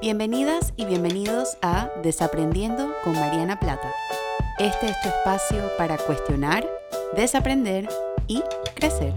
Bienvenidas 0.00 0.72
y 0.78 0.86
bienvenidos 0.86 1.58
a 1.60 1.90
Desaprendiendo 2.02 2.90
con 3.04 3.12
Mariana 3.12 3.60
Plata. 3.60 3.92
Este 4.58 4.86
es 4.86 4.98
tu 5.02 5.10
espacio 5.10 5.70
para 5.76 5.98
cuestionar, 5.98 6.66
desaprender 7.14 7.86
y 8.26 8.42
crecer. 8.74 9.12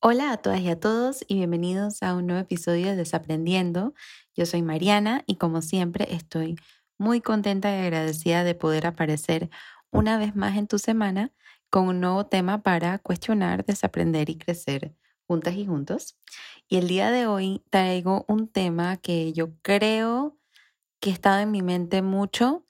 Hola 0.00 0.32
a 0.32 0.36
todas 0.38 0.60
y 0.60 0.70
a 0.70 0.80
todos 0.80 1.24
y 1.28 1.36
bienvenidos 1.36 2.02
a 2.02 2.16
un 2.16 2.26
nuevo 2.26 2.42
episodio 2.42 2.86
de 2.86 2.96
Desaprendiendo. 2.96 3.94
Yo 4.34 4.46
soy 4.46 4.62
Mariana 4.62 5.22
y 5.28 5.36
como 5.36 5.62
siempre 5.62 6.12
estoy 6.12 6.56
muy 6.98 7.20
contenta 7.20 7.70
y 7.70 7.82
agradecida 7.82 8.42
de 8.42 8.56
poder 8.56 8.84
aparecer 8.84 9.48
una 9.92 10.18
vez 10.18 10.34
más 10.34 10.56
en 10.56 10.66
tu 10.66 10.80
semana 10.80 11.32
con 11.70 11.88
un 11.88 12.00
nuevo 12.00 12.26
tema 12.26 12.62
para 12.62 12.98
cuestionar, 12.98 13.64
desaprender 13.64 14.30
y 14.30 14.38
crecer 14.38 14.94
juntas 15.26 15.54
y 15.54 15.66
juntos. 15.66 16.16
Y 16.68 16.76
el 16.78 16.88
día 16.88 17.10
de 17.10 17.26
hoy 17.26 17.62
traigo 17.70 18.24
un 18.28 18.48
tema 18.48 18.96
que 18.96 19.32
yo 19.32 19.54
creo 19.62 20.38
que 21.00 21.10
ha 21.10 21.12
estado 21.14 21.40
en 21.40 21.50
mi 21.50 21.62
mente 21.62 22.02
mucho 22.02 22.66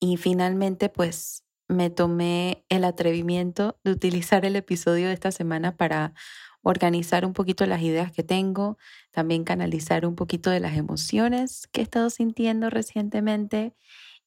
y 0.00 0.16
finalmente 0.16 0.88
pues 0.88 1.44
me 1.68 1.90
tomé 1.90 2.64
el 2.68 2.84
atrevimiento 2.84 3.78
de 3.84 3.92
utilizar 3.92 4.44
el 4.44 4.56
episodio 4.56 5.08
de 5.08 5.14
esta 5.14 5.32
semana 5.32 5.76
para 5.76 6.14
organizar 6.62 7.24
un 7.24 7.32
poquito 7.32 7.66
las 7.66 7.82
ideas 7.82 8.12
que 8.12 8.22
tengo, 8.24 8.78
también 9.12 9.44
canalizar 9.44 10.06
un 10.06 10.16
poquito 10.16 10.50
de 10.50 10.60
las 10.60 10.76
emociones 10.76 11.68
que 11.68 11.80
he 11.80 11.84
estado 11.84 12.10
sintiendo 12.10 12.70
recientemente 12.70 13.74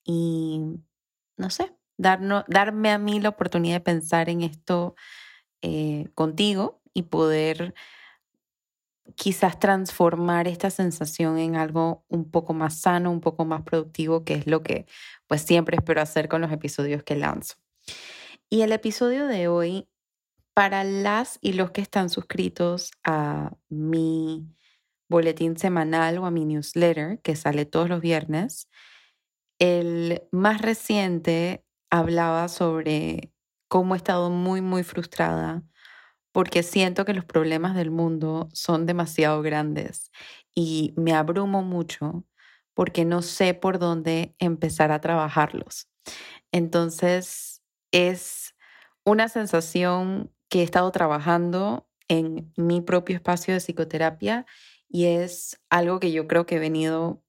y 0.05 0.61
no 1.37 1.49
sé, 1.49 1.73
darme 1.99 2.91
a 2.91 2.97
mí 2.97 3.19
la 3.19 3.29
oportunidad 3.29 3.75
de 3.75 3.81
pensar 3.81 4.29
en 4.29 4.41
esto 4.41 4.95
eh, 5.61 6.07
contigo 6.15 6.81
y 6.93 7.03
poder 7.03 7.73
quizás 9.15 9.59
transformar 9.59 10.47
esta 10.47 10.69
sensación 10.69 11.37
en 11.37 11.55
algo 11.55 12.05
un 12.07 12.29
poco 12.29 12.53
más 12.53 12.79
sano, 12.79 13.11
un 13.11 13.21
poco 13.21 13.45
más 13.45 13.63
productivo, 13.63 14.23
que 14.23 14.35
es 14.35 14.47
lo 14.47 14.63
que 14.63 14.85
pues 15.27 15.41
siempre 15.41 15.77
espero 15.77 16.01
hacer 16.01 16.29
con 16.29 16.41
los 16.41 16.51
episodios 16.51 17.03
que 17.03 17.15
lanzo. 17.15 17.55
Y 18.49 18.61
el 18.61 18.71
episodio 18.71 19.27
de 19.27 19.47
hoy, 19.47 19.87
para 20.53 20.83
las 20.83 21.37
y 21.41 21.53
los 21.53 21.71
que 21.71 21.81
están 21.81 22.09
suscritos 22.09 22.91
a 23.03 23.51
mi 23.69 24.47
boletín 25.09 25.57
semanal 25.57 26.17
o 26.19 26.25
a 26.25 26.31
mi 26.31 26.45
newsletter, 26.45 27.19
que 27.21 27.35
sale 27.35 27.65
todos 27.65 27.89
los 27.89 28.01
viernes, 28.01 28.69
el 29.59 30.23
más 30.31 30.61
reciente 30.61 31.65
hablaba 31.89 32.47
sobre 32.47 33.31
cómo 33.67 33.95
he 33.95 33.97
estado 33.97 34.29
muy, 34.29 34.61
muy 34.61 34.83
frustrada 34.83 35.63
porque 36.31 36.63
siento 36.63 37.05
que 37.05 37.13
los 37.13 37.25
problemas 37.25 37.75
del 37.75 37.91
mundo 37.91 38.49
son 38.53 38.85
demasiado 38.85 39.41
grandes 39.41 40.11
y 40.53 40.93
me 40.95 41.13
abrumo 41.13 41.63
mucho 41.63 42.25
porque 42.73 43.05
no 43.05 43.21
sé 43.21 43.53
por 43.53 43.79
dónde 43.79 44.35
empezar 44.39 44.91
a 44.91 45.01
trabajarlos. 45.01 45.89
Entonces, 46.51 47.61
es 47.91 48.55
una 49.03 49.27
sensación 49.27 50.31
que 50.49 50.61
he 50.61 50.63
estado 50.63 50.91
trabajando 50.91 51.87
en 52.07 52.51
mi 52.57 52.81
propio 52.81 53.15
espacio 53.15 53.53
de 53.53 53.59
psicoterapia 53.59 54.45
y 54.87 55.05
es 55.05 55.59
algo 55.69 55.99
que 55.99 56.11
yo 56.11 56.27
creo 56.27 56.45
que 56.45 56.55
he 56.55 56.59
venido 56.59 57.23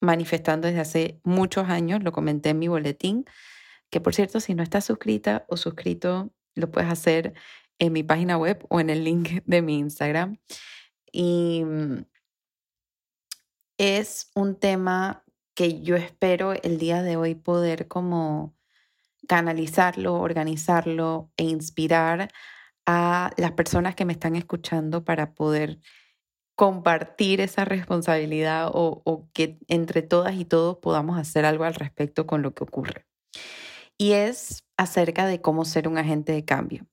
manifestando 0.00 0.66
desde 0.66 0.80
hace 0.80 1.20
muchos 1.24 1.68
años, 1.68 2.02
lo 2.02 2.12
comenté 2.12 2.50
en 2.50 2.58
mi 2.58 2.68
boletín, 2.68 3.24
que 3.92 4.00
por 4.00 4.14
cierto, 4.14 4.40
si 4.40 4.54
no 4.54 4.62
estás 4.62 4.86
suscrita 4.86 5.44
o 5.48 5.58
suscrito, 5.58 6.32
lo 6.54 6.70
puedes 6.70 6.90
hacer 6.90 7.34
en 7.78 7.92
mi 7.92 8.02
página 8.02 8.38
web 8.38 8.64
o 8.70 8.80
en 8.80 8.88
el 8.88 9.04
link 9.04 9.42
de 9.44 9.60
mi 9.60 9.78
Instagram. 9.78 10.38
Y 11.12 11.62
mm, 11.64 12.06
es 13.76 14.30
un 14.34 14.58
tema 14.58 15.24
que 15.54 15.82
yo 15.82 15.96
espero 15.96 16.54
el 16.54 16.78
día 16.78 17.02
de 17.02 17.16
hoy 17.16 17.34
poder 17.34 17.86
como 17.86 18.56
canalizarlo, 19.28 20.14
organizarlo 20.14 21.30
e 21.36 21.44
inspirar 21.44 22.32
a 22.86 23.32
las 23.36 23.52
personas 23.52 23.94
que 23.94 24.06
me 24.06 24.14
están 24.14 24.36
escuchando 24.36 25.04
para 25.04 25.34
poder 25.34 25.80
compartir 26.54 27.42
esa 27.42 27.66
responsabilidad 27.66 28.70
o, 28.72 29.02
o 29.04 29.28
que 29.34 29.58
entre 29.68 30.00
todas 30.00 30.34
y 30.36 30.46
todos 30.46 30.78
podamos 30.78 31.18
hacer 31.18 31.44
algo 31.44 31.64
al 31.64 31.74
respecto 31.74 32.26
con 32.26 32.40
lo 32.40 32.54
que 32.54 32.64
ocurre 32.64 33.06
y 33.98 34.12
es 34.12 34.64
acerca 34.76 35.26
de 35.26 35.40
cómo 35.40 35.64
ser 35.64 35.88
un 35.88 35.98
agente 35.98 36.32
de 36.32 36.44
cambio. 36.44 36.86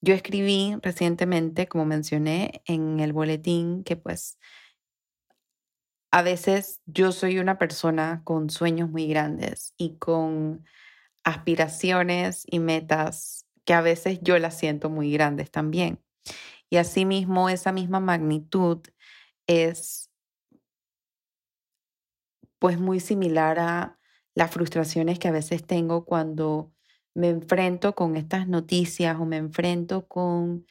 Yo 0.00 0.14
escribí 0.14 0.76
recientemente, 0.82 1.68
como 1.68 1.84
mencioné 1.84 2.62
en 2.66 3.00
el 3.00 3.12
boletín, 3.12 3.84
que 3.84 3.96
pues 3.96 4.38
a 6.10 6.22
veces 6.22 6.80
yo 6.86 7.12
soy 7.12 7.38
una 7.38 7.58
persona 7.58 8.22
con 8.24 8.50
sueños 8.50 8.90
muy 8.90 9.06
grandes 9.06 9.74
y 9.78 9.96
con 9.96 10.64
aspiraciones 11.24 12.44
y 12.46 12.58
metas 12.58 13.46
que 13.64 13.74
a 13.74 13.80
veces 13.80 14.18
yo 14.22 14.38
las 14.38 14.58
siento 14.58 14.90
muy 14.90 15.12
grandes 15.12 15.50
también. 15.50 16.00
Y 16.68 16.78
asimismo, 16.78 17.48
esa 17.48 17.72
misma 17.72 18.00
magnitud 18.00 18.80
es 19.46 20.10
pues 22.58 22.78
muy 22.78 23.00
similar 23.00 23.58
a 23.58 23.98
las 24.34 24.50
frustraciones 24.50 25.18
que 25.18 25.28
a 25.28 25.32
veces 25.32 25.66
tengo 25.66 26.04
cuando 26.04 26.72
me 27.14 27.28
enfrento 27.28 27.94
con 27.94 28.16
estas 28.16 28.48
noticias 28.48 29.18
o 29.20 29.24
me 29.24 29.36
enfrento 29.36 30.06
con 30.08 30.66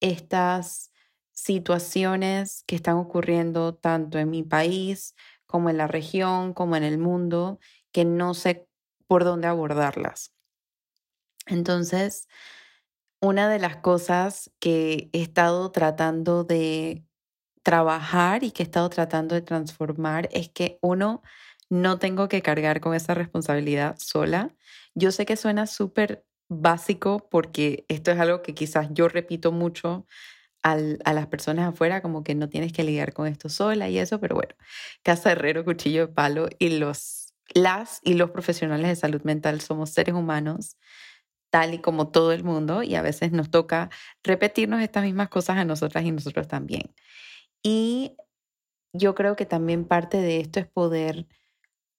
estas 0.00 0.92
situaciones 1.32 2.64
que 2.66 2.76
están 2.76 2.96
ocurriendo 2.96 3.74
tanto 3.74 4.18
en 4.18 4.30
mi 4.30 4.42
país 4.42 5.14
como 5.46 5.70
en 5.70 5.76
la 5.76 5.86
región, 5.86 6.52
como 6.52 6.76
en 6.76 6.82
el 6.82 6.98
mundo, 6.98 7.60
que 7.92 8.04
no 8.04 8.34
sé 8.34 8.66
por 9.06 9.24
dónde 9.24 9.46
abordarlas. 9.46 10.32
Entonces, 11.46 12.28
una 13.20 13.48
de 13.48 13.58
las 13.58 13.76
cosas 13.76 14.50
que 14.58 15.10
he 15.12 15.22
estado 15.22 15.70
tratando 15.70 16.44
de 16.44 17.04
trabajar 17.62 18.44
y 18.44 18.50
que 18.50 18.62
he 18.62 18.66
estado 18.66 18.90
tratando 18.90 19.34
de 19.34 19.42
transformar 19.42 20.28
es 20.32 20.48
que 20.50 20.78
uno 20.82 21.22
no 21.74 21.98
tengo 21.98 22.28
que 22.28 22.40
cargar 22.40 22.80
con 22.80 22.94
esa 22.94 23.14
responsabilidad 23.14 23.96
sola. 23.98 24.54
Yo 24.94 25.10
sé 25.10 25.26
que 25.26 25.36
suena 25.36 25.66
súper 25.66 26.24
básico 26.48 27.28
porque 27.28 27.84
esto 27.88 28.12
es 28.12 28.20
algo 28.20 28.42
que 28.42 28.54
quizás 28.54 28.88
yo 28.92 29.08
repito 29.08 29.50
mucho 29.50 30.06
a 30.62 30.76
las 30.76 31.26
personas 31.26 31.68
afuera, 31.68 32.00
como 32.00 32.24
que 32.24 32.34
no 32.34 32.48
tienes 32.48 32.72
que 32.72 32.84
lidiar 32.84 33.12
con 33.12 33.26
esto 33.26 33.50
sola 33.50 33.90
y 33.90 33.98
eso, 33.98 34.18
pero 34.18 34.34
bueno, 34.34 34.54
casa 35.02 35.32
herrero, 35.32 35.62
cuchillo 35.62 36.06
de 36.06 36.12
palo 36.14 36.48
y 36.58 36.78
los, 36.78 37.34
las 37.52 38.00
y 38.02 38.14
los 38.14 38.30
profesionales 38.30 38.88
de 38.88 38.96
salud 38.96 39.20
mental 39.24 39.60
somos 39.60 39.90
seres 39.90 40.14
humanos 40.14 40.78
tal 41.50 41.74
y 41.74 41.80
como 41.80 42.08
todo 42.08 42.32
el 42.32 42.44
mundo 42.44 42.82
y 42.82 42.94
a 42.94 43.02
veces 43.02 43.32
nos 43.32 43.50
toca 43.50 43.90
repetirnos 44.22 44.80
estas 44.80 45.04
mismas 45.04 45.28
cosas 45.28 45.58
a 45.58 45.66
nosotras 45.66 46.04
y 46.04 46.12
nosotros 46.12 46.48
también. 46.48 46.94
Y 47.62 48.16
yo 48.94 49.14
creo 49.14 49.36
que 49.36 49.44
también 49.44 49.84
parte 49.84 50.16
de 50.18 50.40
esto 50.40 50.60
es 50.60 50.66
poder 50.66 51.26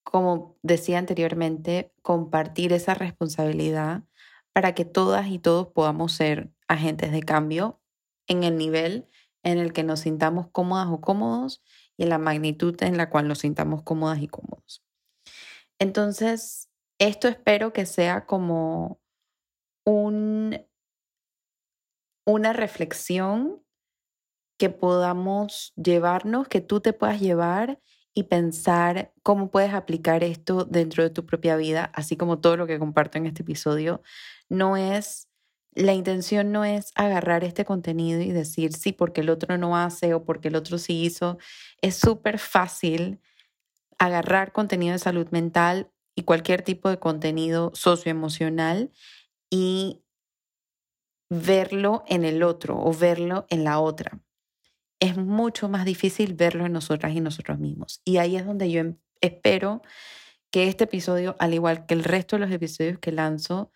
como 0.06 0.56
decía 0.62 1.00
anteriormente, 1.00 1.92
compartir 2.02 2.72
esa 2.72 2.94
responsabilidad 2.94 4.04
para 4.54 4.74
que 4.74 4.86
todas 4.86 5.28
y 5.28 5.40
todos 5.40 5.68
podamos 5.68 6.14
ser 6.14 6.52
agentes 6.68 7.12
de 7.12 7.22
cambio 7.22 7.82
en 8.28 8.44
el 8.44 8.58
nivel 8.58 9.10
en 9.44 9.58
el 9.58 9.74
que 9.74 9.84
nos 9.84 10.02
sintamos 10.02 10.48
cómodas 10.52 10.88
o 10.90 11.02
cómodos 11.02 11.62
y 11.98 12.04
en 12.04 12.10
la 12.10 12.18
magnitud 12.18 12.82
en 12.82 12.98
la 12.98 13.10
cual 13.10 13.28
nos 13.28 13.40
sintamos 13.40 13.84
cómodas 13.84 14.20
y 14.20 14.28
cómodos. 14.28 14.84
Entonces, 15.80 16.70
esto 17.00 17.28
espero 17.28 17.74
que 17.74 17.86
sea 17.86 18.26
como 18.26 19.00
un, 19.86 20.66
una 22.26 22.54
reflexión 22.54 23.62
que 24.58 24.70
podamos 24.70 25.74
llevarnos, 25.76 26.48
que 26.48 26.62
tú 26.62 26.80
te 26.80 26.94
puedas 26.94 27.20
llevar 27.20 27.82
y 28.16 28.24
pensar 28.24 29.14
cómo 29.24 29.52
puedes 29.52 29.74
aplicar 29.74 30.24
esto 30.24 30.64
dentro 30.64 31.04
de 31.04 31.10
tu 31.10 31.26
propia 31.26 31.58
vida, 31.58 31.92
así 31.94 32.16
como 32.16 32.40
todo 32.40 32.56
lo 32.56 32.66
que 32.66 32.80
comparto 32.80 33.18
en 33.18 33.26
este 33.28 33.44
episodio. 33.44 34.02
No 34.48 34.78
es, 34.78 35.28
la 35.74 35.94
intención 35.94 36.54
no 36.54 36.64
es 36.64 36.94
agarrar 36.96 37.44
este 37.44 37.66
contenido 37.66 38.22
y 38.22 38.32
decir 38.32 38.72
sí 38.74 38.94
porque 38.94 39.20
el 39.20 39.30
otro 39.30 39.58
no 39.58 39.78
hace 39.78 40.14
o 40.14 40.24
porque 40.24 40.48
el 40.48 40.56
otro 40.56 40.78
sí 40.78 41.04
hizo. 41.04 41.38
Es 41.82 41.96
súper 41.98 42.40
fácil 42.40 43.20
agarrar 44.00 44.54
contenido 44.54 44.94
de 44.94 45.00
salud 45.00 45.28
mental 45.32 45.92
y 46.16 46.24
cualquier 46.24 46.62
tipo 46.62 46.90
de 46.90 47.00
contenido 47.00 47.72
socioemocional 47.76 48.92
y 49.50 50.02
verlo 51.30 52.06
en 52.08 52.24
el 52.24 52.44
otro 52.44 52.80
o 52.80 52.94
verlo 52.94 53.46
en 53.50 53.66
la 53.66 53.80
otra 53.80 54.22
es 55.00 55.18
mucho 55.18 55.70
más 55.70 55.86
difícil 55.86 56.34
verlo 56.34 56.66
en 56.66 56.74
nosotras 56.74 57.14
y 57.14 57.22
nosotros 57.22 57.60
mismos. 57.60 58.02
Y 58.06 58.18
ahí 58.18 58.36
es 58.36 58.46
donde 58.46 58.72
yo 58.72 58.82
em, 58.82 58.98
espero 59.22 59.82
que 60.52 60.68
este 60.68 60.86
episodio, 60.86 61.36
al 61.40 61.54
igual 61.54 61.86
que 61.86 61.94
el 61.94 62.04
resto 62.04 62.36
de 62.36 62.42
los 62.46 62.52
episodios 62.52 63.00
que 63.00 63.12
lanzo, 63.12 63.72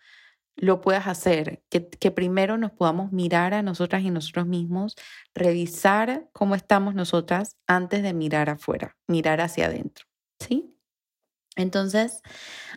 lo 0.56 0.80
puedas 0.80 1.06
hacer, 1.06 1.62
que, 1.70 2.10
primero 2.10 2.58
nos 2.58 2.72
podamos 2.72 3.12
mirar 3.12 3.54
a 3.54 3.62
nosotras 3.62 4.02
y 4.02 4.10
nosotros 4.10 4.46
mismos, 4.46 4.94
revisar 5.34 6.28
cómo 6.32 6.54
estamos 6.54 6.94
nosotras 6.94 7.56
antes 7.66 8.02
de 8.02 8.12
mirar 8.12 8.50
afuera, 8.50 8.96
mirar 9.06 9.40
hacia 9.40 9.66
adentro, 9.66 10.06
¿sí? 10.38 10.76
Entonces, 11.56 12.20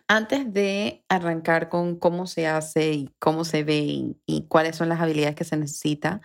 antes 0.08 0.52
de 0.52 1.04
arrancar 1.10 1.70
con 1.70 1.98
cómo 1.98 2.26
se 2.26 2.48
hace 2.48 2.94
y 2.94 3.10
cómo 3.20 3.46
se 3.46 3.64
ve 3.64 4.16
y 4.26 4.48
cuáles 4.48 4.78
son 4.78 4.90
las 4.90 5.02
habilidades 5.02 5.36
que 5.36 5.44
se 5.44 5.58
necesita, 5.58 6.22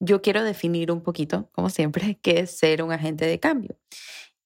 yo 0.00 0.22
quiero 0.22 0.42
definir 0.42 0.90
un 0.90 1.02
poquito, 1.02 1.48
como 1.52 1.70
siempre, 1.70 2.18
qué 2.22 2.40
es 2.40 2.58
ser 2.58 2.82
un 2.82 2.92
agente 2.92 3.26
de 3.26 3.38
cambio. 3.38 3.76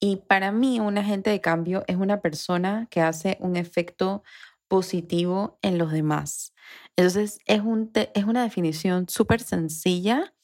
Y 0.00 0.16
para 0.16 0.52
mí, 0.52 0.80
un 0.80 0.98
agente 0.98 1.30
de 1.30 1.40
cambio 1.40 1.84
es 1.86 1.96
una 1.96 2.20
persona 2.20 2.88
que 2.90 3.00
hace 3.00 3.38
un 3.40 3.56
efecto 3.56 4.22
positivo 4.68 5.58
en 5.62 5.78
los 5.78 5.92
demás. 5.92 6.52
Entonces, 6.96 7.38
es, 7.46 7.60
un 7.60 7.90
es 7.94 8.24
una 8.24 8.42
definición 8.42 9.08
súper 9.08 9.40
sencilla 9.40 10.34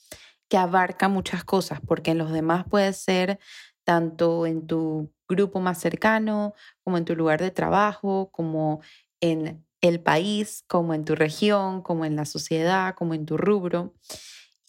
que 0.49 0.57
abarca 0.57 1.09
muchas 1.09 1.45
cosas, 1.45 1.81
porque 1.87 2.12
en 2.12 2.19
los 2.19 2.33
demás 2.33 2.65
puede 2.69 2.93
ser 2.93 3.39
tanto 3.85 4.47
en 4.47 4.67
tu 4.67 5.12
grupo 5.29 5.61
más 5.61 5.79
cercano, 5.79 6.55
como 6.83 6.99
en 6.99 7.05
tu 7.05 7.15
lugar 7.15 7.41
de 7.41 7.51
trabajo, 7.51 8.31
como 8.33 8.81
en 9.21 9.65
el 9.81 10.01
país, 10.01 10.65
como 10.69 10.95
en 10.95 11.05
tu 11.05 11.15
región, 11.15 11.83
como 11.83 12.05
en 12.05 12.17
la 12.17 12.25
sociedad, 12.25 12.95
como 12.95 13.15
en 13.15 13.27
tu 13.27 13.37
rubro. 13.37 13.95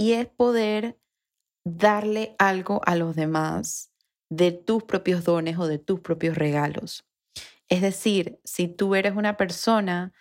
Y 0.02 0.14
es 0.14 0.26
poder 0.26 0.98
darle 1.64 2.36
algo 2.40 2.82
a 2.88 2.96
los 2.96 3.16
demás 3.16 3.94
de 4.32 4.52
tus 4.52 4.82
propios 4.82 5.24
dones 5.24 5.60
o 5.60 5.68
de 5.68 5.78
tus 5.78 6.00
propios 6.00 6.36
regalos. 6.36 7.06
Es 7.70 7.84
decir, 7.84 8.40
si 8.44 8.68
tú 8.68 8.96
eres 8.96 9.16
una 9.16 9.38
persona 9.38 10.12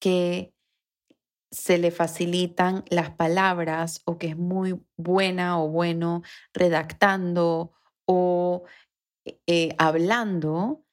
que 0.00 0.54
se 1.50 1.76
le 1.76 1.90
facilitan 1.90 2.82
las 2.88 3.10
palabras 3.10 4.00
o 4.06 4.16
que 4.16 4.28
es 4.28 4.38
muy 4.38 4.80
buena 4.96 5.60
o 5.60 5.68
bueno 5.68 6.22
redactando 6.54 7.74
o 8.06 8.64
eh, 9.46 9.74
hablando, 9.76 10.85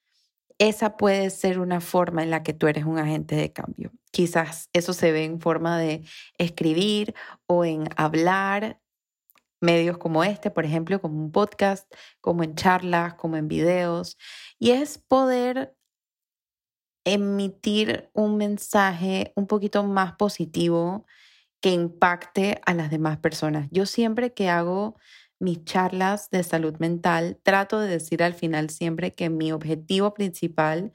esa 0.67 0.95
puede 0.97 1.29
ser 1.29 1.59
una 1.59 1.81
forma 1.81 2.23
en 2.23 2.29
la 2.29 2.41
que 2.43 2.53
tú 2.53 2.67
eres 2.67 2.85
un 2.85 2.97
agente 2.97 3.35
de 3.35 3.51
cambio. 3.51 3.91
Quizás 4.11 4.69
eso 4.73 4.93
se 4.93 5.11
ve 5.11 5.25
en 5.25 5.41
forma 5.41 5.77
de 5.77 6.03
escribir 6.37 7.13
o 7.47 7.65
en 7.65 7.89
hablar, 7.97 8.79
medios 9.59 9.97
como 9.97 10.23
este, 10.23 10.51
por 10.51 10.65
ejemplo, 10.65 11.01
como 11.01 11.21
un 11.21 11.31
podcast, 11.31 11.91
como 12.21 12.43
en 12.43 12.55
charlas, 12.55 13.15
como 13.15 13.35
en 13.37 13.47
videos, 13.47 14.17
y 14.57 14.71
es 14.71 14.97
poder 14.97 15.75
emitir 17.05 18.09
un 18.13 18.37
mensaje 18.37 19.33
un 19.35 19.47
poquito 19.47 19.83
más 19.83 20.13
positivo 20.13 21.05
que 21.61 21.71
impacte 21.71 22.61
a 22.65 22.73
las 22.73 22.89
demás 22.89 23.17
personas. 23.17 23.67
Yo 23.71 23.85
siempre 23.85 24.33
que 24.33 24.49
hago 24.49 24.97
mis 25.43 25.65
charlas 25.65 26.29
de 26.31 26.41
salud 26.41 26.75
mental, 26.79 27.37
trato 27.43 27.79
de 27.79 27.89
decir 27.89 28.23
al 28.23 28.33
final 28.33 28.69
siempre 28.69 29.11
que 29.11 29.29
mi 29.29 29.51
objetivo 29.51 30.13
principal 30.13 30.93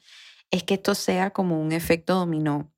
es 0.50 0.64
que 0.64 0.74
esto 0.74 0.94
sea 0.94 1.30
como 1.30 1.60
un 1.60 1.72
efecto 1.72 2.14
dominó 2.14 2.72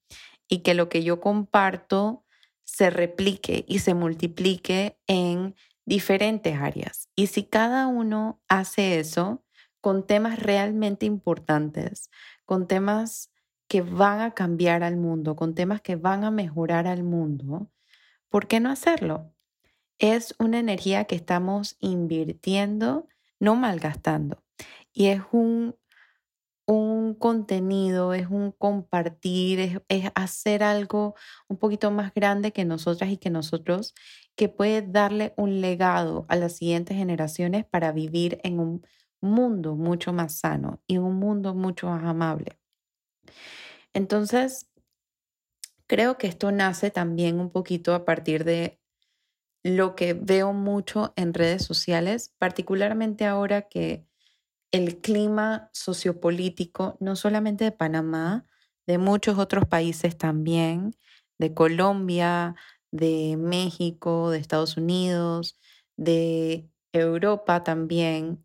y 0.49 0.59
que 0.59 0.75
lo 0.75 0.89
que 0.89 1.05
yo 1.05 1.21
comparto 1.21 2.25
se 2.65 2.91
replique 2.91 3.65
y 3.69 3.79
se 3.79 3.95
multiplique 3.95 4.99
en 5.07 5.55
diferentes 5.87 6.59
áreas. 6.59 7.09
Y 7.15 7.29
si 7.29 7.45
cada 7.45 7.87
uno 7.87 8.43
hace 8.49 8.99
eso 8.99 9.45
con 9.81 10.07
temas 10.07 10.41
realmente 10.41 11.07
importantes, 11.07 12.11
con 12.45 12.67
temas 12.67 13.31
que 13.69 13.83
van 13.83 14.21
a 14.21 14.35
cambiar 14.35 14.83
al 14.83 14.97
mundo, 14.97 15.37
con 15.37 15.55
temas 15.55 15.81
que 15.81 15.95
van 15.95 16.25
a 16.25 16.33
mejorar 16.33 16.89
al 16.89 17.05
mundo, 17.05 17.71
¿por 18.29 18.49
qué 18.49 18.59
no 18.59 18.71
hacerlo? 18.71 19.33
Es 20.01 20.35
una 20.39 20.59
energía 20.59 21.05
que 21.05 21.15
estamos 21.15 21.77
invirtiendo, 21.79 23.07
no 23.39 23.55
malgastando. 23.55 24.43
Y 24.93 25.07
es 25.07 25.21
un, 25.31 25.77
un 26.67 27.15
contenido, 27.15 28.15
es 28.15 28.29
un 28.29 28.51
compartir, 28.51 29.61
es, 29.61 29.81
es, 29.89 30.11
hacer 30.15 30.63
algo 30.63 31.15
un 31.49 31.59
poquito 31.59 31.91
más 31.91 32.13
grande 32.15 32.53
que 32.53 32.65
nosotras 32.65 33.11
y 33.11 33.19
que 33.19 33.31
nosotros, 33.31 33.95
que 34.37 34.49
puede 34.49 34.83
darle 34.83 35.35
un 35.37 35.61
legado 35.61 36.25
a 36.29 36.37
las 36.37 36.57
siguientes 36.57 36.97
generaciones 36.97 37.67
para 37.67 37.93
vivir 37.93 38.41
en 38.43 38.59
un 38.59 38.87
mundo 39.21 39.77
mucho 39.77 40.13
más 40.15 40.39
sano 40.39 40.83
y 40.87 40.97
un 40.99 41.17
mundo 41.17 41.55
mucho 41.55 41.89
más 41.89 42.03
amable. 42.05 42.59
Entonces, 43.93 44.67
creo 45.87 46.17
que 46.17 46.27
esto 46.27 46.53
nace 46.53 46.91
también 46.91 47.39
un 47.39 47.51
poquito 47.51 47.95
a 47.95 48.05
partir 48.07 48.45
de 48.45 48.80
lo 49.63 49.95
que 49.95 50.15
veo 50.15 50.53
mucho 50.53 51.13
en 51.17 51.35
redes 51.35 51.65
sociales, 51.65 52.35
particularmente 52.39 53.27
ahora 53.27 53.63
que 53.69 54.07
el 54.73 55.01
clima 55.01 55.71
sociopolítico, 55.73 56.97
no 57.01 57.17
solamente 57.17 57.65
de 57.65 57.73
Panamá, 57.73 58.47
de 58.87 58.99
muchos 58.99 59.39
otros 59.39 59.67
países 59.67 60.17
también, 60.17 60.97
de 61.39 61.55
Colombia, 61.55 62.55
de 62.91 63.37
México, 63.39 64.31
de 64.31 64.39
Estados 64.39 64.77
Unidos, 64.77 65.59
de 65.97 66.69
Europa 66.93 67.65
también, 67.65 68.45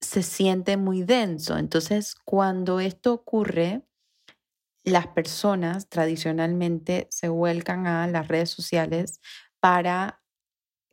se 0.00 0.22
siente 0.22 0.76
muy 0.76 1.02
denso. 1.02 1.58
Entonces, 1.58 2.14
cuando 2.24 2.80
esto 2.80 3.12
ocurre, 3.12 3.82
las 4.84 5.08
personas 5.08 5.88
tradicionalmente 5.88 7.06
se 7.10 7.28
vuelcan 7.28 7.86
a 7.86 8.06
las 8.06 8.28
redes 8.28 8.50
sociales 8.50 9.20
para 9.60 10.22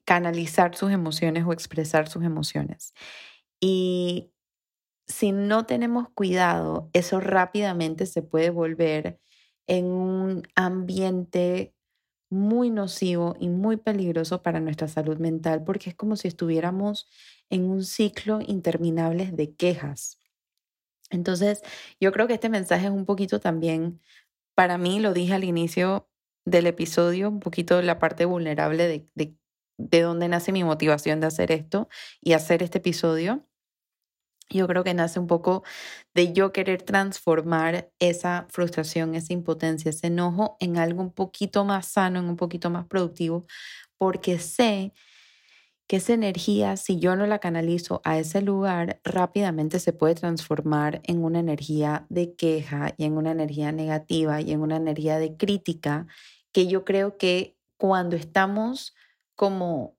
canalizar 0.05 0.75
sus 0.75 0.91
emociones 0.91 1.45
o 1.45 1.53
expresar 1.53 2.09
sus 2.09 2.23
emociones. 2.23 2.93
Y 3.59 4.31
si 5.07 5.31
no 5.31 5.65
tenemos 5.65 6.09
cuidado, 6.09 6.89
eso 6.93 7.19
rápidamente 7.19 8.05
se 8.05 8.23
puede 8.23 8.49
volver 8.51 9.19
en 9.67 9.85
un 9.85 10.43
ambiente 10.55 11.73
muy 12.29 12.69
nocivo 12.71 13.35
y 13.39 13.49
muy 13.49 13.77
peligroso 13.77 14.41
para 14.43 14.59
nuestra 14.59 14.87
salud 14.87 15.17
mental 15.19 15.63
porque 15.63 15.91
es 15.91 15.95
como 15.95 16.15
si 16.17 16.27
estuviéramos 16.27 17.07
en 17.49 17.65
un 17.69 17.83
ciclo 17.85 18.39
interminable 18.45 19.31
de 19.31 19.55
quejas. 19.55 20.19
Entonces, 21.09 21.61
yo 21.99 22.11
creo 22.11 22.27
que 22.27 22.33
este 22.35 22.49
mensaje 22.49 22.85
es 22.87 22.91
un 22.91 23.05
poquito 23.05 23.39
también, 23.39 24.01
para 24.55 24.77
mí, 24.77 24.99
lo 24.99 25.13
dije 25.13 25.33
al 25.35 25.43
inicio, 25.45 26.09
del 26.47 26.65
episodio, 26.65 27.27
un 27.27 27.41
poquito 27.41 27.81
la 27.81 27.99
parte 27.99 28.23
vulnerable 28.23 28.87
de, 28.87 29.05
de, 29.15 29.35
de 29.77 30.01
dónde 30.01 30.29
nace 30.29 30.53
mi 30.53 30.63
motivación 30.63 31.19
de 31.19 31.27
hacer 31.27 31.51
esto 31.51 31.89
y 32.21 32.33
hacer 32.33 32.63
este 32.63 32.77
episodio. 32.77 33.45
Yo 34.49 34.65
creo 34.65 34.85
que 34.85 34.93
nace 34.93 35.19
un 35.19 35.27
poco 35.27 35.63
de 36.15 36.31
yo 36.31 36.53
querer 36.53 36.81
transformar 36.83 37.91
esa 37.99 38.47
frustración, 38.49 39.13
esa 39.13 39.33
impotencia, 39.33 39.89
ese 39.89 40.07
enojo 40.07 40.55
en 40.61 40.77
algo 40.77 41.01
un 41.01 41.11
poquito 41.11 41.65
más 41.65 41.87
sano, 41.87 42.19
en 42.19 42.29
un 42.29 42.37
poquito 42.37 42.69
más 42.69 42.87
productivo, 42.87 43.45
porque 43.97 44.39
sé 44.39 44.93
que 45.85 45.97
esa 45.97 46.13
energía, 46.13 46.77
si 46.77 46.97
yo 46.99 47.17
no 47.17 47.27
la 47.27 47.39
canalizo 47.39 48.01
a 48.05 48.19
ese 48.19 48.41
lugar, 48.41 49.01
rápidamente 49.03 49.79
se 49.79 49.91
puede 49.91 50.15
transformar 50.15 51.01
en 51.03 51.23
una 51.23 51.39
energía 51.39 52.05
de 52.09 52.35
queja 52.35 52.93
y 52.97 53.03
en 53.03 53.17
una 53.17 53.31
energía 53.31 53.73
negativa 53.73 54.39
y 54.39 54.51
en 54.51 54.61
una 54.61 54.77
energía 54.77 55.17
de 55.19 55.35
crítica 55.35 56.07
que 56.51 56.67
yo 56.67 56.85
creo 56.85 57.17
que 57.17 57.57
cuando 57.77 58.15
estamos 58.15 58.95
como 59.35 59.97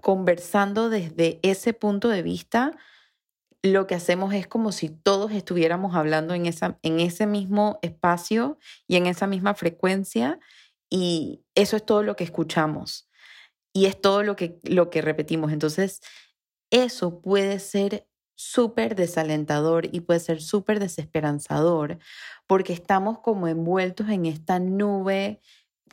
conversando 0.00 0.90
desde 0.90 1.40
ese 1.42 1.72
punto 1.72 2.08
de 2.08 2.22
vista, 2.22 2.76
lo 3.62 3.86
que 3.86 3.94
hacemos 3.94 4.32
es 4.34 4.46
como 4.46 4.72
si 4.72 4.88
todos 4.88 5.32
estuviéramos 5.32 5.96
hablando 5.96 6.34
en, 6.34 6.46
esa, 6.46 6.78
en 6.82 7.00
ese 7.00 7.26
mismo 7.26 7.78
espacio 7.82 8.58
y 8.86 8.96
en 8.96 9.06
esa 9.06 9.26
misma 9.26 9.54
frecuencia 9.54 10.38
y 10.88 11.44
eso 11.54 11.76
es 11.76 11.84
todo 11.84 12.02
lo 12.02 12.16
que 12.16 12.24
escuchamos 12.24 13.08
y 13.72 13.86
es 13.86 14.00
todo 14.00 14.22
lo 14.22 14.36
que, 14.36 14.60
lo 14.62 14.90
que 14.90 15.02
repetimos. 15.02 15.52
Entonces, 15.52 16.00
eso 16.70 17.20
puede 17.20 17.58
ser 17.58 18.06
súper 18.34 18.94
desalentador 18.94 19.88
y 19.92 20.00
puede 20.00 20.20
ser 20.20 20.40
súper 20.40 20.78
desesperanzador 20.78 21.98
porque 22.46 22.72
estamos 22.72 23.18
como 23.18 23.48
envueltos 23.48 24.08
en 24.08 24.26
esta 24.26 24.60
nube 24.60 25.40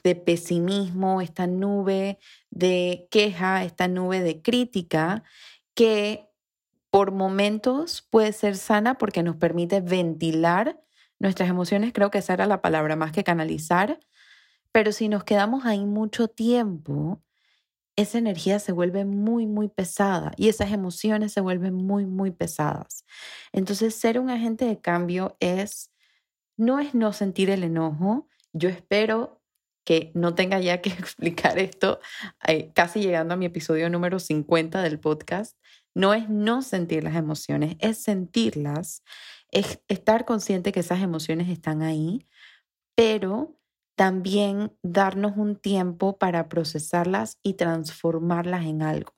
de 0.04 0.16
pesimismo, 0.16 1.22
esta 1.22 1.48
nube 1.48 2.20
de 2.50 3.08
queja, 3.12 3.64
esta 3.64 3.88
nube 3.88 4.22
de 4.22 4.42
crítica 4.42 5.24
que 5.74 6.30
por 6.90 7.12
momentos 7.12 8.08
puede 8.10 8.32
ser 8.32 8.56
sana 8.56 8.98
porque 8.98 9.24
nos 9.24 9.36
permite 9.36 9.82
ventilar 9.82 10.82
nuestras 11.20 11.50
emociones, 11.50 11.94
creo 11.94 12.12
que 12.12 12.20
esa 12.20 12.34
era 12.34 12.46
la 12.46 12.62
palabra 12.62 12.96
más 12.96 13.12
que 13.12 13.24
canalizar, 13.24 14.00
pero 14.72 14.92
si 14.92 15.10
nos 15.10 15.24
quedamos 15.24 15.66
ahí 15.66 15.86
mucho 15.86 16.28
tiempo, 16.28 17.22
esa 17.96 18.18
energía 18.18 18.60
se 18.60 18.72
vuelve 18.72 19.06
muy, 19.06 19.48
muy 19.48 19.70
pesada 19.70 20.34
y 20.38 20.50
esas 20.50 20.72
emociones 20.72 21.32
se 21.32 21.42
vuelven 21.42 21.74
muy, 21.74 22.06
muy 22.06 22.32
pesadas. 22.32 23.06
Entonces, 23.54 23.96
ser 23.96 24.20
un 24.20 24.30
agente 24.30 24.66
de 24.66 24.80
cambio 24.82 25.38
es, 25.40 25.92
no 26.58 26.80
es 26.80 26.94
no 26.94 27.14
sentir 27.14 27.50
el 27.50 27.64
enojo, 27.64 28.28
yo 28.52 28.70
espero 28.70 29.42
que 29.86 30.12
no 30.14 30.36
tenga 30.36 30.60
ya 30.60 30.82
que 30.82 30.90
explicar 31.00 31.58
esto, 31.58 32.00
eh, 32.46 32.72
casi 32.74 33.02
llegando 33.02 33.36
a 33.36 33.38
mi 33.38 33.46
episodio 33.46 33.90
número 33.90 34.20
50 34.20 34.82
del 34.82 35.00
podcast, 35.00 35.58
no 35.94 36.14
es 36.14 36.30
no 36.30 36.62
sentir 36.62 37.06
las 37.06 37.16
emociones, 37.16 37.78
es 37.80 38.00
sentirlas, 38.00 39.04
es 39.52 39.80
estar 39.88 40.26
consciente 40.26 40.74
que 40.74 40.82
esas 40.82 41.02
emociones 41.02 41.48
están 41.48 41.82
ahí, 41.82 42.28
pero 42.96 43.58
también 43.96 44.74
darnos 44.84 45.38
un 45.38 45.56
tiempo 45.56 46.18
para 46.18 46.50
procesarlas 46.50 47.40
y 47.42 47.54
transformarlas 47.54 48.66
en 48.66 48.82
algo. 48.82 49.14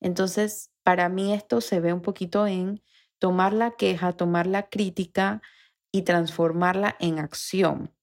Entonces, 0.00 0.70
para 0.82 1.08
mí 1.08 1.32
esto 1.32 1.62
se 1.62 1.80
ve 1.80 1.92
un 1.94 2.02
poquito 2.02 2.46
en 2.46 2.82
tomar 3.18 3.52
la 3.54 3.70
queja, 3.70 4.12
tomar 4.12 4.46
la 4.46 4.68
crítica 4.68 5.40
y 5.92 6.02
transformarla 6.02 6.96
en 6.98 7.18
acción. 7.18 7.94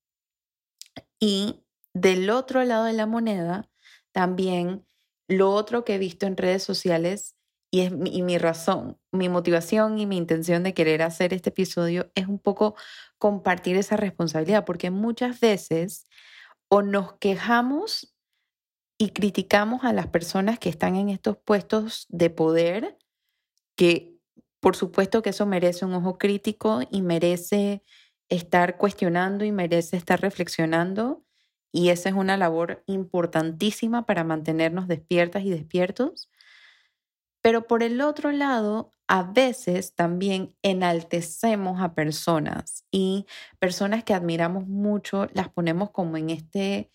Y 1.19 1.61
del 1.93 2.29
otro 2.29 2.63
lado 2.63 2.85
de 2.85 2.93
la 2.93 3.05
moneda, 3.05 3.69
también 4.11 4.85
lo 5.27 5.51
otro 5.51 5.85
que 5.85 5.95
he 5.95 5.97
visto 5.97 6.25
en 6.25 6.37
redes 6.37 6.63
sociales 6.63 7.35
y 7.71 7.81
es 7.81 7.91
mi, 7.91 8.15
y 8.15 8.23
mi 8.23 8.37
razón, 8.37 8.97
mi 9.11 9.29
motivación 9.29 9.99
y 9.99 10.05
mi 10.05 10.17
intención 10.17 10.63
de 10.63 10.73
querer 10.73 11.01
hacer 11.03 11.33
este 11.33 11.49
episodio 11.49 12.11
es 12.15 12.27
un 12.27 12.39
poco 12.39 12.75
compartir 13.17 13.75
esa 13.77 13.95
responsabilidad, 13.95 14.65
porque 14.65 14.89
muchas 14.89 15.39
veces 15.39 16.07
o 16.69 16.81
nos 16.81 17.13
quejamos 17.17 18.15
y 18.97 19.11
criticamos 19.11 19.83
a 19.83 19.93
las 19.93 20.07
personas 20.07 20.59
que 20.59 20.69
están 20.69 20.95
en 20.95 21.09
estos 21.09 21.37
puestos 21.37 22.05
de 22.09 22.29
poder, 22.29 22.97
que 23.75 24.19
por 24.59 24.75
supuesto 24.75 25.21
que 25.21 25.29
eso 25.29 25.45
merece 25.45 25.85
un 25.85 25.93
ojo 25.93 26.17
crítico 26.17 26.81
y 26.91 27.01
merece 27.01 27.81
estar 28.29 28.77
cuestionando 28.77 29.45
y 29.45 29.51
merece 29.51 29.95
estar 29.95 30.19
reflexionando. 30.21 31.23
Y 31.71 31.89
esa 31.89 32.09
es 32.09 32.15
una 32.15 32.37
labor 32.37 32.83
importantísima 32.87 34.05
para 34.05 34.23
mantenernos 34.23 34.87
despiertas 34.87 35.43
y 35.43 35.49
despiertos. 35.51 36.29
Pero 37.41 37.67
por 37.67 37.83
el 37.83 38.01
otro 38.01 38.31
lado, 38.31 38.91
a 39.07 39.23
veces 39.23 39.95
también 39.95 40.55
enaltecemos 40.61 41.81
a 41.81 41.93
personas 41.95 42.85
y 42.91 43.25
personas 43.59 44.03
que 44.03 44.13
admiramos 44.13 44.67
mucho 44.67 45.27
las 45.33 45.49
ponemos 45.49 45.91
como 45.91 46.17
en 46.17 46.29
este 46.29 46.89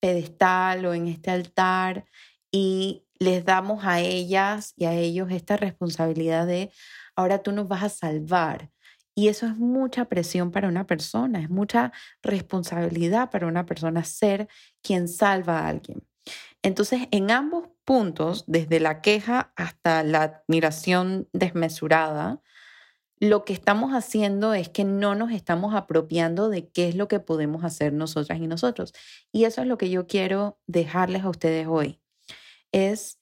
pedestal 0.00 0.84
o 0.86 0.94
en 0.94 1.08
este 1.08 1.30
altar 1.30 2.06
y 2.52 3.04
les 3.18 3.44
damos 3.44 3.84
a 3.84 4.00
ellas 4.00 4.74
y 4.76 4.86
a 4.86 4.94
ellos 4.94 5.30
esta 5.30 5.56
responsabilidad 5.56 6.46
de 6.46 6.70
ahora 7.16 7.42
tú 7.42 7.52
nos 7.52 7.68
vas 7.68 7.84
a 7.84 7.88
salvar. 7.88 8.70
Y 9.14 9.28
eso 9.28 9.46
es 9.46 9.56
mucha 9.56 10.06
presión 10.06 10.50
para 10.50 10.68
una 10.68 10.86
persona, 10.86 11.40
es 11.40 11.48
mucha 11.48 11.92
responsabilidad 12.22 13.30
para 13.30 13.46
una 13.46 13.64
persona 13.64 14.02
ser 14.04 14.48
quien 14.82 15.06
salva 15.08 15.60
a 15.60 15.68
alguien. 15.68 16.02
Entonces, 16.62 17.02
en 17.10 17.30
ambos 17.30 17.68
puntos, 17.84 18.44
desde 18.46 18.80
la 18.80 19.02
queja 19.02 19.52
hasta 19.56 20.02
la 20.02 20.22
admiración 20.22 21.28
desmesurada, 21.32 22.40
lo 23.20 23.44
que 23.44 23.52
estamos 23.52 23.92
haciendo 23.92 24.54
es 24.54 24.68
que 24.68 24.84
no 24.84 25.14
nos 25.14 25.30
estamos 25.30 25.74
apropiando 25.74 26.48
de 26.48 26.68
qué 26.68 26.88
es 26.88 26.94
lo 26.94 27.06
que 27.06 27.20
podemos 27.20 27.64
hacer 27.64 27.92
nosotras 27.92 28.40
y 28.40 28.46
nosotros. 28.46 28.92
Y 29.30 29.44
eso 29.44 29.60
es 29.62 29.66
lo 29.66 29.78
que 29.78 29.90
yo 29.90 30.06
quiero 30.06 30.58
dejarles 30.66 31.22
a 31.22 31.30
ustedes 31.30 31.66
hoy. 31.68 32.00
Es, 32.72 33.20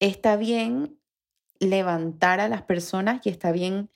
está 0.00 0.36
bien 0.36 0.98
levantar 1.60 2.40
a 2.40 2.48
las 2.48 2.62
personas 2.62 3.20
y 3.26 3.28
está 3.30 3.52
bien 3.52 3.90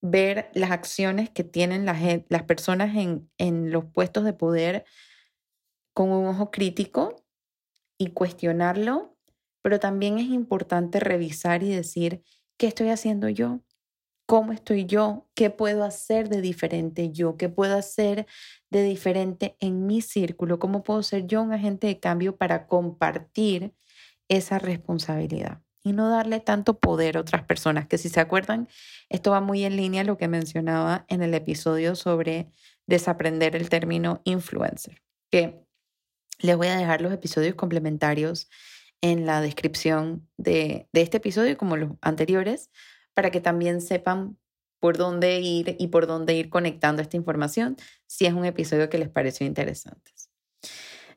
ver 0.00 0.50
las 0.54 0.70
acciones 0.70 1.30
que 1.30 1.44
tienen 1.44 1.84
las, 1.84 2.42
personas 2.44 2.96
en, 2.96 3.30
en 3.38 3.70
los 3.70 3.84
puestos 3.86 4.24
de 4.24 4.32
poder 4.32 4.84
con 5.94 6.10
un 6.10 6.26
ojo 6.26 6.50
crítico 6.50 7.24
y 7.98 8.10
cuestionarlo, 8.10 9.16
pero 9.62 9.80
también 9.80 10.18
es 10.18 10.28
importante 10.28 11.00
revisar 11.00 11.62
y 11.64 11.70
decir, 11.70 12.22
¿qué 12.56 12.68
estoy 12.68 12.90
haciendo 12.90 13.28
yo? 13.28 13.60
¿Cómo 14.26 14.52
estoy 14.52 14.84
yo? 14.84 15.26
¿Qué 15.34 15.50
puedo 15.50 15.84
hacer 15.84 16.28
de 16.28 16.40
diferente 16.42 17.10
yo? 17.10 17.36
¿Qué 17.36 17.48
puedo 17.48 17.76
hacer 17.76 18.26
de 18.70 18.82
diferente 18.82 19.56
en 19.58 19.86
mi 19.86 20.02
círculo? 20.02 20.58
¿Cómo 20.58 20.82
puedo 20.82 21.02
ser 21.02 21.26
yo 21.26 21.42
un 21.42 21.52
agente 21.52 21.86
de 21.86 21.98
cambio 21.98 22.36
para 22.36 22.66
compartir 22.66 23.74
esa 24.28 24.58
responsabilidad? 24.58 25.62
Y 25.88 25.94
no 25.94 26.10
darle 26.10 26.40
tanto 26.40 26.78
poder 26.78 27.16
a 27.16 27.20
otras 27.20 27.44
personas, 27.44 27.86
que 27.86 27.96
si 27.96 28.10
se 28.10 28.20
acuerdan, 28.20 28.68
esto 29.08 29.30
va 29.30 29.40
muy 29.40 29.64
en 29.64 29.74
línea 29.74 30.02
a 30.02 30.04
lo 30.04 30.18
que 30.18 30.28
mencionaba 30.28 31.06
en 31.08 31.22
el 31.22 31.32
episodio 31.32 31.96
sobre 31.96 32.52
desaprender 32.86 33.56
el 33.56 33.70
término 33.70 34.20
influencer, 34.24 35.00
que 35.30 35.64
les 36.40 36.56
voy 36.58 36.66
a 36.66 36.76
dejar 36.76 37.00
los 37.00 37.10
episodios 37.10 37.54
complementarios 37.54 38.50
en 39.00 39.24
la 39.24 39.40
descripción 39.40 40.28
de, 40.36 40.90
este 40.92 41.16
episodio 41.16 41.56
como 41.56 41.78
los 41.78 41.92
anteriores 42.02 42.70
para 43.14 43.30
que 43.30 43.40
también 43.40 43.80
sepan 43.80 44.36
por 44.80 44.98
dónde 44.98 45.40
ir 45.40 45.74
y 45.78 45.86
por 45.86 46.06
dónde 46.06 46.34
ir 46.34 46.50
conectando 46.50 47.00
esta 47.00 47.16
información 47.16 47.78
si 48.06 48.26
es 48.26 48.34
un 48.34 48.44
episodio 48.44 48.90
que 48.90 48.98
les 48.98 49.08
pareció 49.08 49.46
interesante. 49.46 50.12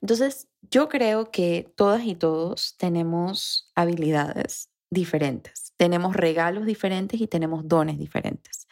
Entonces, 0.02 0.48
yo 0.70 0.90
creo 0.90 1.32
que 1.32 1.72
todas 1.76 2.04
y 2.04 2.16
todos 2.16 2.76
tenemos 2.78 3.72
habilidades 3.76 4.70
diferentes, 4.90 5.74
tenemos 5.78 6.16
regalos 6.16 6.66
diferentes 6.66 7.22
y 7.22 7.28
tenemos 7.28 7.68
dones 7.68 7.98
diferentes. 7.98 8.68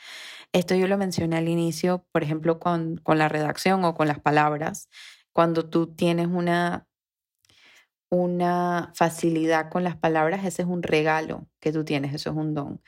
Esto 0.51 0.75
yo 0.75 0.87
lo 0.87 0.97
mencioné 0.97 1.37
al 1.37 1.47
inicio, 1.47 2.05
por 2.11 2.23
ejemplo, 2.23 2.59
con, 2.59 2.97
con 2.97 3.17
la 3.19 3.29
redacción 3.29 3.85
o 3.85 3.95
con 3.95 4.07
las 4.07 4.19
palabras 4.19 4.89
cuando 5.33 5.69
tú 5.69 5.87
tienes 5.95 6.27
una, 6.27 6.87
una 8.09 8.91
facilidad 8.95 9.69
con 9.69 9.83
las 9.83 9.95
palabras, 9.95 10.45
ese 10.45 10.63
es 10.63 10.67
un 10.67 10.83
regalo 10.83 11.47
que 11.59 11.71
tú 11.71 11.85
tienes, 11.85 12.13
eso 12.13 12.31
es 12.31 12.35
un 12.35 12.53
don. 12.53 12.81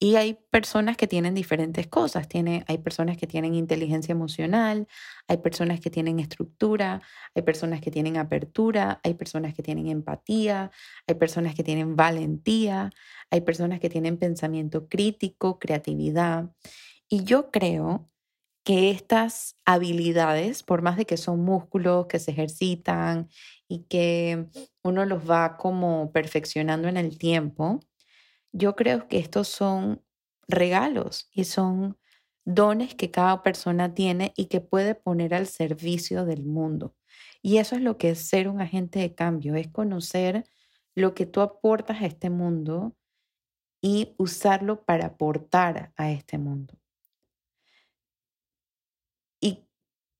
Y 0.00 0.14
hay 0.14 0.38
personas 0.50 0.96
que 0.96 1.08
tienen 1.08 1.34
diferentes 1.34 1.88
cosas. 1.88 2.28
Tiene, 2.28 2.64
hay 2.68 2.78
personas 2.78 3.16
que 3.16 3.26
tienen 3.26 3.54
inteligencia 3.54 4.12
emocional, 4.12 4.86
hay 5.26 5.38
personas 5.38 5.80
que 5.80 5.90
tienen 5.90 6.20
estructura, 6.20 7.02
hay 7.34 7.42
personas 7.42 7.80
que 7.80 7.90
tienen 7.90 8.16
apertura, 8.16 9.00
hay 9.02 9.14
personas 9.14 9.54
que 9.54 9.62
tienen 9.62 9.88
empatía, 9.88 10.70
hay 11.06 11.14
personas 11.16 11.54
que 11.56 11.64
tienen 11.64 11.96
valentía, 11.96 12.90
hay 13.30 13.40
personas 13.40 13.80
que 13.80 13.90
tienen 13.90 14.18
pensamiento 14.18 14.88
crítico, 14.88 15.58
creatividad. 15.58 16.52
Y 17.08 17.24
yo 17.24 17.50
creo 17.50 18.08
que 18.64 18.90
estas 18.90 19.56
habilidades, 19.64 20.62
por 20.62 20.82
más 20.82 20.96
de 20.96 21.06
que 21.06 21.16
son 21.16 21.40
músculos 21.40 22.06
que 22.06 22.18
se 22.18 22.30
ejercitan 22.32 23.30
y 23.66 23.84
que 23.84 24.46
uno 24.84 25.06
los 25.06 25.28
va 25.28 25.56
como 25.56 26.12
perfeccionando 26.12 26.86
en 26.86 26.98
el 26.98 27.18
tiempo, 27.18 27.80
yo 28.52 28.76
creo 28.76 29.08
que 29.08 29.18
estos 29.18 29.48
son 29.48 30.02
regalos 30.46 31.28
y 31.32 31.44
son 31.44 31.98
dones 32.44 32.94
que 32.94 33.10
cada 33.10 33.42
persona 33.42 33.94
tiene 33.94 34.32
y 34.36 34.46
que 34.46 34.60
puede 34.60 34.94
poner 34.94 35.34
al 35.34 35.46
servicio 35.46 36.24
del 36.24 36.44
mundo. 36.44 36.94
Y 37.42 37.58
eso 37.58 37.76
es 37.76 37.82
lo 37.82 37.98
que 37.98 38.10
es 38.10 38.18
ser 38.18 38.48
un 38.48 38.60
agente 38.60 38.98
de 38.98 39.14
cambio, 39.14 39.54
es 39.54 39.68
conocer 39.68 40.44
lo 40.94 41.14
que 41.14 41.26
tú 41.26 41.40
aportas 41.40 42.02
a 42.02 42.06
este 42.06 42.30
mundo 42.30 42.96
y 43.80 44.14
usarlo 44.18 44.84
para 44.84 45.06
aportar 45.06 45.92
a 45.96 46.10
este 46.10 46.38
mundo. 46.38 46.78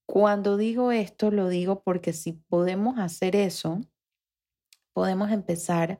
Cuando 0.09 0.57
digo 0.57 0.91
esto, 0.91 1.31
lo 1.31 1.51
digo 1.51 1.83
porque 1.83 2.15
si 2.15 2.33
podemos 2.33 2.99
hacer 2.99 3.37
eso, 3.37 3.83
podemos 4.95 5.31
empezar 5.31 5.99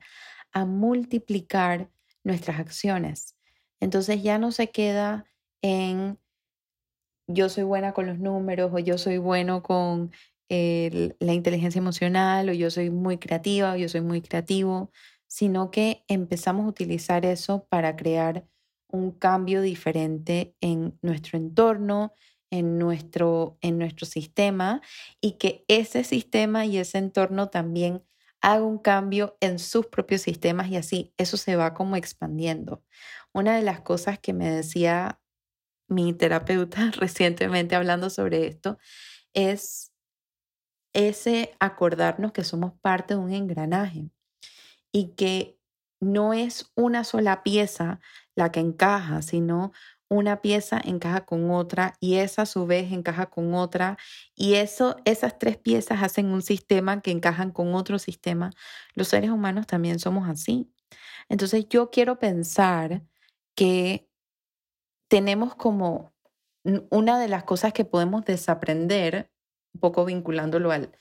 a 0.51 0.65
multiplicar 0.65 1.91
nuestras 2.29 2.59
acciones. 2.59 3.35
Entonces 3.81 4.23
ya 4.23 4.37
no 4.37 4.51
se 4.51 4.69
queda 4.69 5.25
en 5.61 6.17
yo 7.27 7.49
soy 7.49 7.63
buena 7.63 7.93
con 7.93 8.07
los 8.07 8.19
números 8.19 8.71
o 8.73 8.79
yo 8.79 8.97
soy 8.97 9.17
bueno 9.17 9.61
con 9.61 10.11
la 10.49 11.33
inteligencia 11.33 11.77
emocional 11.77 12.49
o 12.49 12.53
yo 12.53 12.71
soy 12.71 12.89
muy 12.89 13.19
creativa 13.19 13.73
o 13.73 13.75
yo 13.75 13.87
soy 13.87 14.01
muy 14.01 14.21
creativo, 14.21 14.91
sino 15.27 15.69
que 15.69 16.03
empezamos 16.07 16.65
a 16.65 16.69
utilizar 16.69 17.23
eso 17.25 17.67
para 17.69 17.95
crear 17.95 18.47
un 18.87 19.11
cambio 19.11 19.61
diferente 19.61 20.55
en 20.59 20.97
nuestro 21.03 21.37
entorno, 21.37 22.13
en 22.49 22.79
nuestro, 22.79 23.59
en 23.61 23.77
nuestro 23.77 24.07
sistema 24.07 24.81
y 25.21 25.33
que 25.33 25.65
ese 25.67 26.03
sistema 26.03 26.65
y 26.65 26.79
ese 26.79 26.97
entorno 26.97 27.49
también 27.49 28.01
haga 28.41 28.63
un 28.63 28.77
cambio 28.77 29.37
en 29.41 29.59
sus 29.59 29.87
propios 29.87 30.21
sistemas 30.21 30.69
y 30.69 30.77
así 30.77 31.13
eso 31.17 31.37
se 31.37 31.55
va 31.55 31.73
como 31.73 31.95
expandiendo. 31.95 32.83
Una 33.33 33.55
de 33.55 33.63
las 33.63 33.81
cosas 33.81 34.19
que 34.19 34.33
me 34.33 34.49
decía 34.49 35.19
mi 35.87 36.13
terapeuta 36.13 36.91
recientemente 36.97 37.75
hablando 37.75 38.09
sobre 38.09 38.47
esto 38.47 38.77
es 39.33 39.91
ese 40.93 41.55
acordarnos 41.59 42.31
que 42.31 42.43
somos 42.43 42.73
parte 42.81 43.13
de 43.13 43.19
un 43.19 43.31
engranaje 43.31 44.09
y 44.91 45.09
que 45.15 45.59
no 46.01 46.33
es 46.33 46.71
una 46.75 47.03
sola 47.03 47.43
pieza 47.43 47.99
la 48.35 48.51
que 48.51 48.59
encaja, 48.59 49.21
sino 49.21 49.73
una 50.09 50.41
pieza 50.41 50.81
encaja 50.83 51.25
con 51.25 51.51
otra 51.51 51.95
y 51.99 52.15
esa 52.15 52.41
a 52.41 52.45
su 52.45 52.65
vez 52.65 52.91
encaja 52.91 53.27
con 53.27 53.53
otra 53.53 53.97
y 54.35 54.55
eso 54.55 54.97
esas 55.05 55.37
tres 55.39 55.57
piezas 55.57 56.03
hacen 56.03 56.27
un 56.27 56.41
sistema 56.41 57.01
que 57.01 57.11
encajan 57.11 57.51
con 57.51 57.75
otro 57.75 57.99
sistema. 57.99 58.51
Los 58.95 59.09
seres 59.09 59.29
humanos 59.29 59.67
también 59.67 59.99
somos 59.99 60.27
así. 60.27 60.71
Entonces 61.29 61.67
yo 61.69 61.91
quiero 61.91 62.17
pensar 62.19 63.03
que 63.55 64.09
tenemos 65.07 65.55
como 65.55 66.11
una 66.89 67.19
de 67.19 67.27
las 67.27 67.43
cosas 67.43 67.71
que 67.73 67.85
podemos 67.85 68.25
desaprender, 68.25 69.31
un 69.73 69.81
poco 69.81 70.05
vinculándolo 70.05 70.71
al 70.71 70.91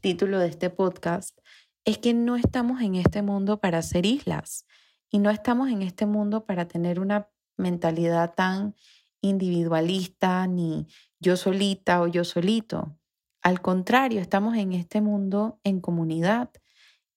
título 0.00 0.38
de 0.38 0.48
este 0.48 0.70
podcast, 0.70 1.38
es 1.84 1.98
que 1.98 2.14
no 2.14 2.36
estamos 2.36 2.80
en 2.80 2.94
este 2.94 3.22
mundo 3.22 3.60
para 3.60 3.82
ser 3.82 4.06
islas 4.06 4.66
y 5.10 5.18
no 5.18 5.30
estamos 5.30 5.70
en 5.70 5.82
este 5.82 6.06
mundo 6.06 6.46
para 6.46 6.66
tener 6.66 6.98
una 6.98 7.28
mentalidad 7.56 8.34
tan 8.34 8.74
individualista 9.20 10.46
ni 10.46 10.86
yo 11.20 11.36
solita 11.36 12.02
o 12.02 12.06
yo 12.06 12.24
solito. 12.24 12.98
Al 13.42 13.60
contrario, 13.60 14.20
estamos 14.20 14.56
en 14.56 14.72
este 14.72 15.00
mundo 15.00 15.60
en 15.64 15.80
comunidad 15.80 16.50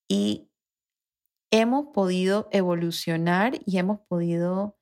y 0.08 0.50
hemos 1.52 1.88
podido 1.94 2.50
evolucionar 2.52 3.60
y 3.66 3.78
hemos 3.78 4.00
podido 4.02 4.78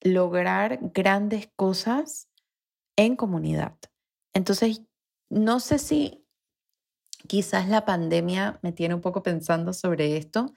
lograr 0.00 0.78
grandes 0.94 1.50
cosas 1.56 2.28
en 2.96 3.16
comunidad. 3.16 3.76
Entonces, 4.34 4.82
no 5.30 5.60
sé 5.60 5.78
si 5.78 6.24
quizás 7.26 7.68
la 7.68 7.84
pandemia 7.84 8.58
me 8.62 8.72
tiene 8.72 8.94
un 8.94 9.00
poco 9.00 9.22
pensando 9.22 9.72
sobre 9.72 10.16
esto, 10.16 10.54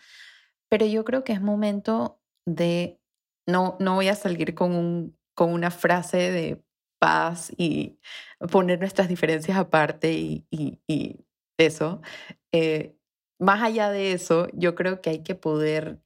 pero 0.69 0.85
yo 0.85 1.03
creo 1.03 1.23
que 1.23 1.33
es 1.33 1.41
momento 1.41 2.21
de 2.45 3.00
no, 3.47 3.77
no 3.79 3.95
voy 3.95 4.07
a 4.07 4.15
salir 4.15 4.55
con, 4.55 4.73
un, 4.73 5.17
con 5.33 5.53
una 5.53 5.71
frase 5.71 6.17
de 6.31 6.63
paz 6.99 7.51
y 7.57 7.99
poner 8.51 8.79
nuestras 8.79 9.07
diferencias 9.07 9.57
aparte 9.57 10.13
y, 10.13 10.45
y, 10.51 11.25
eso. 11.57 12.01
Eh, 12.51 12.95
más 13.39 13.61
allá 13.61 13.91
de 13.91 14.13
eso, 14.13 14.47
yo 14.53 14.73
creo 14.75 15.01
que 15.01 15.11
hay 15.11 15.23
que 15.23 15.35
poder 15.35 15.99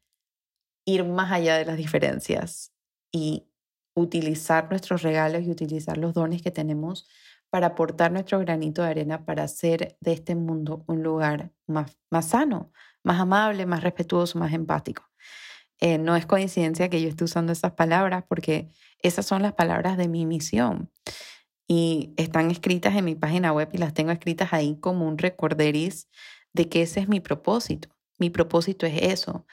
ir 0.85 1.05
más 1.05 1.31
allá 1.31 1.57
de 1.57 1.65
las 1.65 1.77
diferencias 1.77 2.73
y 3.11 3.47
utilizar 3.95 4.69
nuestros 4.69 5.01
regalos 5.01 5.43
y 5.43 5.51
utilizar 5.51 5.97
los 5.97 6.13
dones 6.13 6.41
que 6.41 6.51
tenemos 6.51 7.07
para 7.49 7.67
aportar 7.67 8.11
nuestro 8.11 8.39
granito 8.39 8.81
de 8.81 8.89
arena 8.89 9.25
para 9.25 9.43
hacer 9.43 9.97
de 10.01 10.11
este 10.11 10.35
mundo 10.35 10.83
un 10.87 11.03
lugar 11.03 11.51
más, 11.67 11.97
más 12.11 12.29
sano, 12.29 12.71
más 13.03 13.19
amable, 13.19 13.65
más 13.65 13.81
respetuoso, 13.81 14.37
más 14.39 14.53
empático. 14.53 15.03
Eh, 15.81 15.97
no 15.97 16.15
es 16.15 16.25
coincidencia 16.25 16.89
que 16.89 17.01
yo 17.01 17.09
esté 17.09 17.23
usando 17.25 17.51
esas 17.51 17.73
palabras 17.73 18.23
porque 18.27 18.69
esas 19.01 19.25
son 19.25 19.41
las 19.41 19.53
palabras 19.53 19.97
de 19.97 20.07
mi 20.07 20.25
misión 20.25 20.89
y 21.67 22.13
están 22.17 22.51
escritas 22.51 22.95
en 22.95 23.05
mi 23.05 23.15
página 23.15 23.51
web 23.51 23.69
y 23.73 23.77
las 23.77 23.93
tengo 23.93 24.11
escritas 24.11 24.53
ahí 24.53 24.77
como 24.79 25.07
un 25.07 25.17
recorderis 25.17 26.07
de 26.53 26.69
que 26.69 26.81
ese 26.83 27.01
es 27.01 27.07
mi 27.07 27.19
propósito. 27.19 27.89
Mi 28.17 28.29
propósito 28.29 28.85
es 28.85 29.01
eso. 29.01 29.45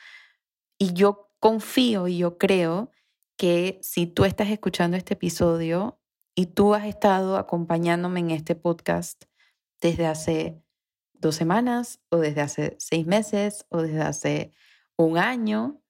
Y 0.78 0.92
yo 0.92 1.32
confío 1.40 2.06
y 2.08 2.18
yo 2.18 2.38
creo 2.38 2.90
que 3.36 3.80
si 3.82 4.06
tú 4.06 4.24
estás 4.24 4.50
escuchando 4.50 4.96
este 4.96 5.14
episodio 5.14 5.98
y 6.34 6.46
tú 6.46 6.74
has 6.74 6.86
estado 6.86 7.36
acompañándome 7.36 8.20
en 8.20 8.30
este 8.30 8.54
podcast 8.54 9.24
desde 9.80 10.06
hace 10.06 10.62
dos 11.14 11.34
semanas 11.34 12.00
o 12.10 12.18
desde 12.18 12.42
hace 12.42 12.76
seis 12.78 13.06
meses 13.06 13.66
o 13.68 13.82
desde 13.82 14.02
hace 14.02 14.52
un 14.96 15.18
año, 15.18 15.81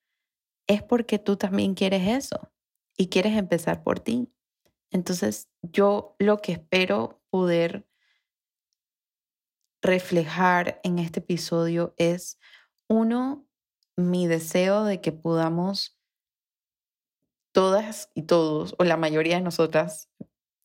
es 0.73 0.83
porque 0.83 1.19
tú 1.19 1.37
también 1.37 1.75
quieres 1.75 2.09
eso 2.09 2.50
y 2.97 3.09
quieres 3.09 3.37
empezar 3.37 3.83
por 3.83 4.00
ti. 4.00 4.33
Entonces, 4.91 5.49
yo 5.62 6.17
lo 6.19 6.38
que 6.38 6.52
espero 6.52 7.23
poder 7.31 7.87
reflejar 9.80 10.80
en 10.85 10.99
este 10.99 11.21
episodio 11.21 11.95
es, 11.97 12.39
uno, 12.89 13.47
mi 13.97 14.26
deseo 14.26 14.85
de 14.85 15.00
que 15.00 15.13
podamos 15.13 15.99
todas 17.52 18.11
y 18.15 18.23
todos, 18.23 18.75
o 18.78 18.85
la 18.85 18.97
mayoría 18.97 19.37
de 19.37 19.43
nosotras, 19.43 20.08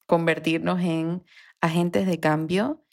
convertirnos 0.06 0.80
en 0.82 1.24
agentes 1.62 2.08
de 2.08 2.20
cambio. 2.20 2.84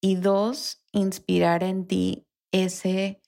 Y 0.00 0.16
dos, 0.16 0.84
inspirar 0.92 1.62
en 1.62 1.86
ti 1.86 2.26
ese 2.52 3.22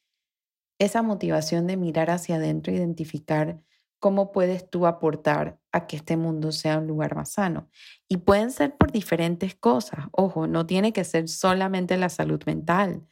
esa 0.78 1.02
motivación 1.02 1.66
de 1.66 1.76
mirar 1.76 2.10
hacia 2.10 2.36
adentro, 2.36 2.72
identificar 2.72 3.60
cómo 3.98 4.30
puedes 4.30 4.68
tú 4.68 4.86
aportar 4.86 5.58
a 5.72 5.86
que 5.86 5.96
este 5.96 6.16
mundo 6.16 6.52
sea 6.52 6.78
un 6.78 6.86
lugar 6.86 7.16
más 7.16 7.32
sano. 7.32 7.68
Y 8.08 8.18
pueden 8.18 8.50
ser 8.50 8.76
por 8.76 8.92
diferentes 8.92 9.54
cosas. 9.54 10.06
Ojo, 10.12 10.46
no 10.46 10.66
tiene 10.66 10.92
que 10.92 11.04
ser 11.04 11.28
solamente 11.28 11.96
la 11.96 12.08
salud 12.08 12.42
mental. 12.46 13.06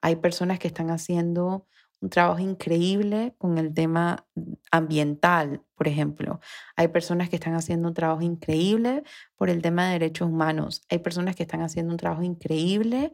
Hay 0.00 0.16
personas 0.16 0.58
que 0.58 0.68
están 0.68 0.90
haciendo 0.90 1.66
un 2.00 2.10
trabajo 2.10 2.38
increíble 2.38 3.34
con 3.38 3.58
el 3.58 3.74
tema 3.74 4.26
ambiental, 4.70 5.62
por 5.74 5.88
ejemplo. 5.88 6.40
Hay 6.76 6.88
personas 6.88 7.28
que 7.28 7.36
están 7.36 7.54
haciendo 7.54 7.88
un 7.88 7.94
trabajo 7.94 8.22
increíble 8.22 9.02
por 9.36 9.50
el 9.50 9.60
tema 9.62 9.86
de 9.86 9.92
derechos 9.94 10.28
humanos. 10.28 10.82
Hay 10.90 10.98
personas 10.98 11.34
que 11.34 11.42
están 11.42 11.62
haciendo 11.62 11.92
un 11.92 11.98
trabajo 11.98 12.22
increíble 12.22 13.12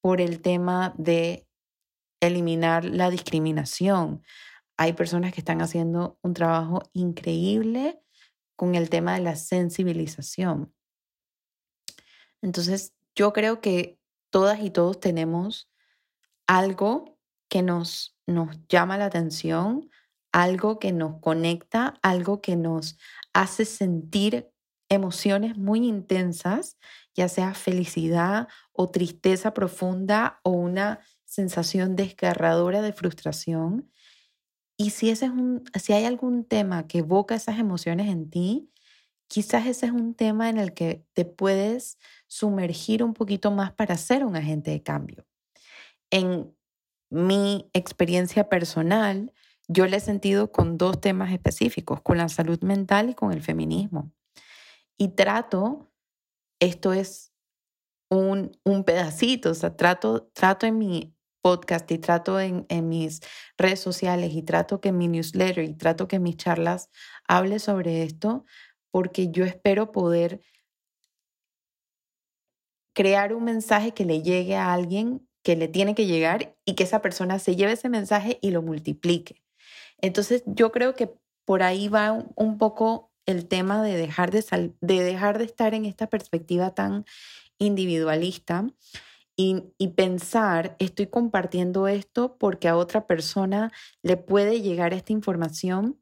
por 0.00 0.20
el 0.20 0.40
tema 0.42 0.94
de 0.98 1.46
eliminar 2.26 2.84
la 2.84 3.10
discriminación. 3.10 4.22
Hay 4.76 4.92
personas 4.92 5.32
que 5.32 5.40
están 5.40 5.62
haciendo 5.62 6.18
un 6.22 6.34
trabajo 6.34 6.82
increíble 6.92 8.00
con 8.56 8.74
el 8.74 8.90
tema 8.90 9.14
de 9.14 9.20
la 9.20 9.36
sensibilización. 9.36 10.72
Entonces, 12.42 12.94
yo 13.14 13.32
creo 13.32 13.60
que 13.60 13.98
todas 14.30 14.60
y 14.60 14.70
todos 14.70 15.00
tenemos 15.00 15.70
algo 16.46 17.18
que 17.48 17.62
nos, 17.62 18.16
nos 18.26 18.56
llama 18.68 18.98
la 18.98 19.06
atención, 19.06 19.90
algo 20.32 20.78
que 20.78 20.92
nos 20.92 21.20
conecta, 21.20 21.94
algo 22.02 22.40
que 22.40 22.56
nos 22.56 22.98
hace 23.32 23.64
sentir 23.64 24.50
emociones 24.88 25.56
muy 25.56 25.86
intensas, 25.86 26.78
ya 27.14 27.28
sea 27.28 27.54
felicidad 27.54 28.48
o 28.72 28.90
tristeza 28.90 29.54
profunda 29.54 30.40
o 30.42 30.50
una 30.50 31.00
sensación 31.34 31.96
desgarradora 31.96 32.80
de 32.80 32.92
frustración. 32.92 33.90
Y 34.76 34.90
si, 34.90 35.10
ese 35.10 35.26
es 35.26 35.30
un, 35.30 35.64
si 35.80 35.92
hay 35.92 36.04
algún 36.04 36.44
tema 36.44 36.86
que 36.86 36.98
evoca 36.98 37.34
esas 37.34 37.58
emociones 37.58 38.08
en 38.08 38.30
ti, 38.30 38.70
quizás 39.28 39.66
ese 39.66 39.86
es 39.86 39.92
un 39.92 40.14
tema 40.14 40.48
en 40.48 40.58
el 40.58 40.74
que 40.74 41.04
te 41.12 41.24
puedes 41.24 41.98
sumergir 42.26 43.02
un 43.02 43.14
poquito 43.14 43.50
más 43.50 43.72
para 43.72 43.96
ser 43.96 44.24
un 44.24 44.36
agente 44.36 44.70
de 44.70 44.82
cambio. 44.82 45.26
En 46.10 46.54
mi 47.10 47.68
experiencia 47.72 48.48
personal, 48.48 49.32
yo 49.66 49.86
le 49.86 49.96
he 49.96 50.00
sentido 50.00 50.52
con 50.52 50.78
dos 50.78 51.00
temas 51.00 51.32
específicos, 51.32 52.00
con 52.02 52.18
la 52.18 52.28
salud 52.28 52.60
mental 52.62 53.10
y 53.10 53.14
con 53.14 53.32
el 53.32 53.42
feminismo. 53.42 54.12
Y 54.96 55.08
trato, 55.08 55.90
esto 56.60 56.92
es 56.92 57.32
un, 58.10 58.56
un 58.64 58.84
pedacito, 58.84 59.50
o 59.50 59.54
sea, 59.54 59.76
trato, 59.76 60.30
trato 60.34 60.66
en 60.66 60.78
mi 60.78 61.13
podcast 61.44 61.90
y 61.92 61.98
trato 61.98 62.40
en, 62.40 62.64
mis 62.88 63.20
redes 63.58 63.78
sociales 63.78 64.32
y 64.32 64.42
trato 64.42 64.80
que 64.80 64.92
mi 64.92 65.08
newsletter 65.08 65.62
y 65.62 65.74
trato 65.74 66.08
que 66.08 66.18
mis 66.18 66.38
charlas 66.38 66.88
hable 67.28 67.58
sobre 67.58 68.02
esto, 68.02 68.46
porque 68.90 69.30
yo 69.30 69.44
espero 69.44 69.92
poder 69.92 70.40
crear 72.94 73.34
un 73.34 73.44
mensaje 73.44 73.92
que 73.92 74.06
le 74.06 74.22
llegue 74.22 74.56
a 74.56 74.72
alguien 74.72 75.28
que 75.42 75.54
le 75.54 75.68
tiene 75.68 75.94
que 75.94 76.06
llegar 76.06 76.56
y 76.64 76.76
que 76.76 76.84
esa 76.84 77.02
persona 77.02 77.38
se 77.38 77.56
lleve 77.56 77.72
ese 77.72 77.90
mensaje 77.90 78.38
y 78.40 78.50
lo 78.50 78.62
multiplique. 78.62 79.42
Entonces 79.98 80.44
yo 80.46 80.72
creo 80.72 80.94
que 80.94 81.12
por 81.44 81.62
ahí 81.62 81.88
va 81.88 82.26
un, 82.36 82.56
poco 82.56 83.12
el 83.26 83.48
tema 83.48 83.82
de 83.82 83.98
dejar 83.98 84.30
de, 84.30 84.72
de 84.80 85.02
dejar 85.02 85.36
de 85.36 85.44
estar 85.44 85.74
en 85.74 85.84
esta 85.84 86.06
perspectiva 86.06 86.74
tan 86.74 87.04
individualista 87.58 88.66
y, 89.36 89.88
pensar, 89.96 90.76
estoy 90.78 91.08
compartiendo 91.08 91.88
esto 91.88 92.36
porque 92.38 92.68
a 92.68 92.76
otra 92.76 93.06
persona 93.06 93.72
le 94.02 94.16
puede 94.16 94.60
llegar 94.60 94.94
esta 94.94 95.12
información 95.12 96.00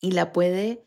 y 0.00 0.12
la 0.12 0.32
puede, 0.32 0.82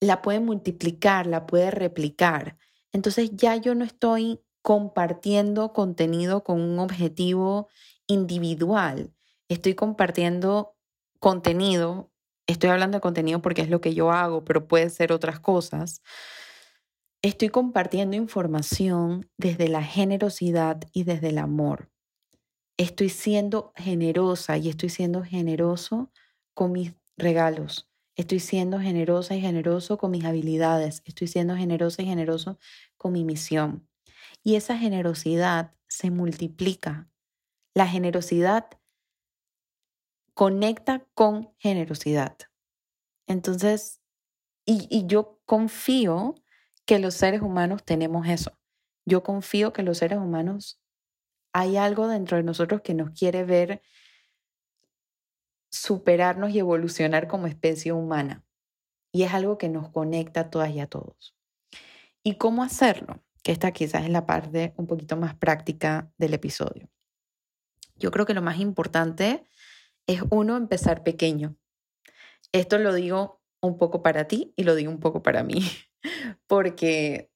la 0.00 0.20
puede 0.20 0.40
multiplicar, 0.40 1.26
la 1.26 1.46
puede 1.46 1.70
replicar. 1.70 2.58
Entonces 2.92 3.30
ya 3.34 3.56
yo 3.56 3.74
no 3.74 3.84
estoy 3.84 4.40
compartiendo 4.62 5.72
contenido 5.72 6.44
con 6.44 6.60
un 6.60 6.78
objetivo 6.78 7.68
individual, 8.06 9.14
estoy 9.48 9.74
compartiendo 9.74 10.76
contenido, 11.20 12.10
estoy 12.46 12.68
hablando 12.68 12.98
de 12.98 13.02
contenido 13.02 13.40
porque 13.40 13.62
es 13.62 13.70
lo 13.70 13.80
que 13.80 13.94
yo 13.94 14.10
hago, 14.10 14.44
pero 14.44 14.68
puede 14.68 14.90
ser 14.90 15.12
otras 15.12 15.40
cosas 15.40 16.02
Estoy 17.22 17.50
compartiendo 17.50 18.16
información 18.16 19.30
desde 19.36 19.68
la 19.68 19.82
generosidad 19.82 20.80
y 20.94 21.04
desde 21.04 21.28
el 21.28 21.36
amor. 21.38 21.90
Estoy 22.78 23.10
siendo 23.10 23.74
generosa 23.76 24.56
y 24.56 24.70
estoy 24.70 24.88
siendo 24.88 25.22
generoso 25.22 26.10
con 26.54 26.72
mis 26.72 26.94
regalos. 27.18 27.90
Estoy 28.16 28.40
siendo 28.40 28.80
generosa 28.80 29.36
y 29.36 29.42
generoso 29.42 29.98
con 29.98 30.12
mis 30.12 30.24
habilidades. 30.24 31.02
Estoy 31.04 31.28
siendo 31.28 31.56
generosa 31.56 32.00
y 32.00 32.06
generoso 32.06 32.58
con 32.96 33.12
mi 33.12 33.22
misión. 33.22 33.86
Y 34.42 34.54
esa 34.54 34.78
generosidad 34.78 35.74
se 35.88 36.10
multiplica. 36.10 37.10
La 37.74 37.86
generosidad 37.86 38.66
conecta 40.32 41.06
con 41.12 41.52
generosidad. 41.58 42.38
Entonces, 43.26 44.00
y, 44.64 44.86
y, 44.88 45.06
yo 45.06 45.38
confío 45.44 46.34
que 46.90 46.98
los 46.98 47.14
seres 47.14 47.40
humanos 47.40 47.84
tenemos 47.84 48.26
eso. 48.26 48.58
Yo 49.06 49.22
confío 49.22 49.72
que 49.72 49.84
los 49.84 49.98
seres 49.98 50.18
humanos 50.18 50.80
hay 51.52 51.76
algo 51.76 52.08
dentro 52.08 52.36
de 52.36 52.42
nosotros 52.42 52.80
que 52.80 52.94
nos 52.94 53.10
quiere 53.10 53.44
ver 53.44 53.80
superarnos 55.70 56.50
y 56.50 56.58
evolucionar 56.58 57.28
como 57.28 57.46
especie 57.46 57.92
humana. 57.92 58.44
Y 59.12 59.22
es 59.22 59.32
algo 59.32 59.56
que 59.56 59.68
nos 59.68 59.88
conecta 59.90 60.40
a 60.40 60.50
todas 60.50 60.70
y 60.72 60.80
a 60.80 60.88
todos. 60.88 61.36
¿Y 62.24 62.38
cómo 62.38 62.64
hacerlo? 62.64 63.22
Que 63.44 63.52
esta 63.52 63.70
quizás 63.70 64.02
es 64.02 64.10
la 64.10 64.26
parte 64.26 64.74
un 64.76 64.88
poquito 64.88 65.16
más 65.16 65.36
práctica 65.36 66.10
del 66.18 66.34
episodio. 66.34 66.90
Yo 67.94 68.10
creo 68.10 68.26
que 68.26 68.34
lo 68.34 68.42
más 68.42 68.58
importante 68.58 69.46
es 70.08 70.24
uno 70.30 70.56
empezar 70.56 71.04
pequeño. 71.04 71.54
Esto 72.50 72.78
lo 72.78 72.92
digo 72.92 73.40
un 73.60 73.78
poco 73.78 74.02
para 74.02 74.26
ti 74.26 74.52
y 74.56 74.64
lo 74.64 74.74
digo 74.74 74.90
un 74.90 74.98
poco 74.98 75.22
para 75.22 75.44
mí, 75.44 75.60
porque 76.46 77.30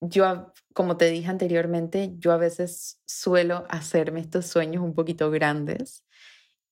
yo, 0.00 0.52
como 0.74 0.96
te 0.96 1.10
dije 1.10 1.28
anteriormente, 1.28 2.14
yo 2.18 2.32
a 2.32 2.36
veces 2.36 3.00
suelo 3.06 3.64
hacerme 3.68 4.20
estos 4.20 4.46
sueños 4.46 4.82
un 4.82 4.94
poquito 4.94 5.30
grandes 5.30 6.04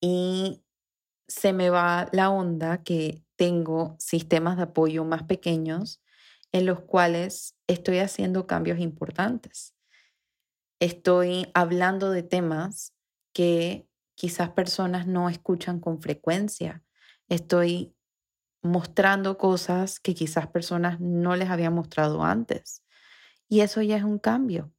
y 0.01 0.63
se 1.27 1.53
me 1.53 1.69
va 1.69 2.07
la 2.11 2.29
onda 2.29 2.83
que 2.83 3.23
tengo 3.35 3.95
sistemas 3.99 4.57
de 4.57 4.63
apoyo 4.63 5.03
más 5.03 5.23
pequeños 5.23 6.01
en 6.51 6.65
los 6.65 6.81
cuales 6.81 7.55
estoy 7.67 7.97
haciendo 7.97 8.47
cambios 8.47 8.79
importantes. 8.79 9.75
Estoy 10.79 11.47
hablando 11.53 12.11
de 12.11 12.23
temas 12.23 12.93
que 13.33 13.87
quizás 14.15 14.51
personas 14.51 15.07
no 15.07 15.29
escuchan 15.29 15.79
con 15.79 16.01
frecuencia. 16.01 16.83
Estoy 17.27 17.94
mostrando 18.65 19.37
cosas 19.37 19.99
que 19.99 20.15
quizás 20.15 20.47
personas 20.47 20.99
no 20.99 21.35
les 21.35 21.49
había 21.49 21.69
mostrado 21.69 22.23
antes. 22.23 22.83
Y 23.47 23.61
eso 23.61 23.81
ya 23.81 23.97
es 23.97 24.03
un 24.03 24.19
cambio. 24.19 24.71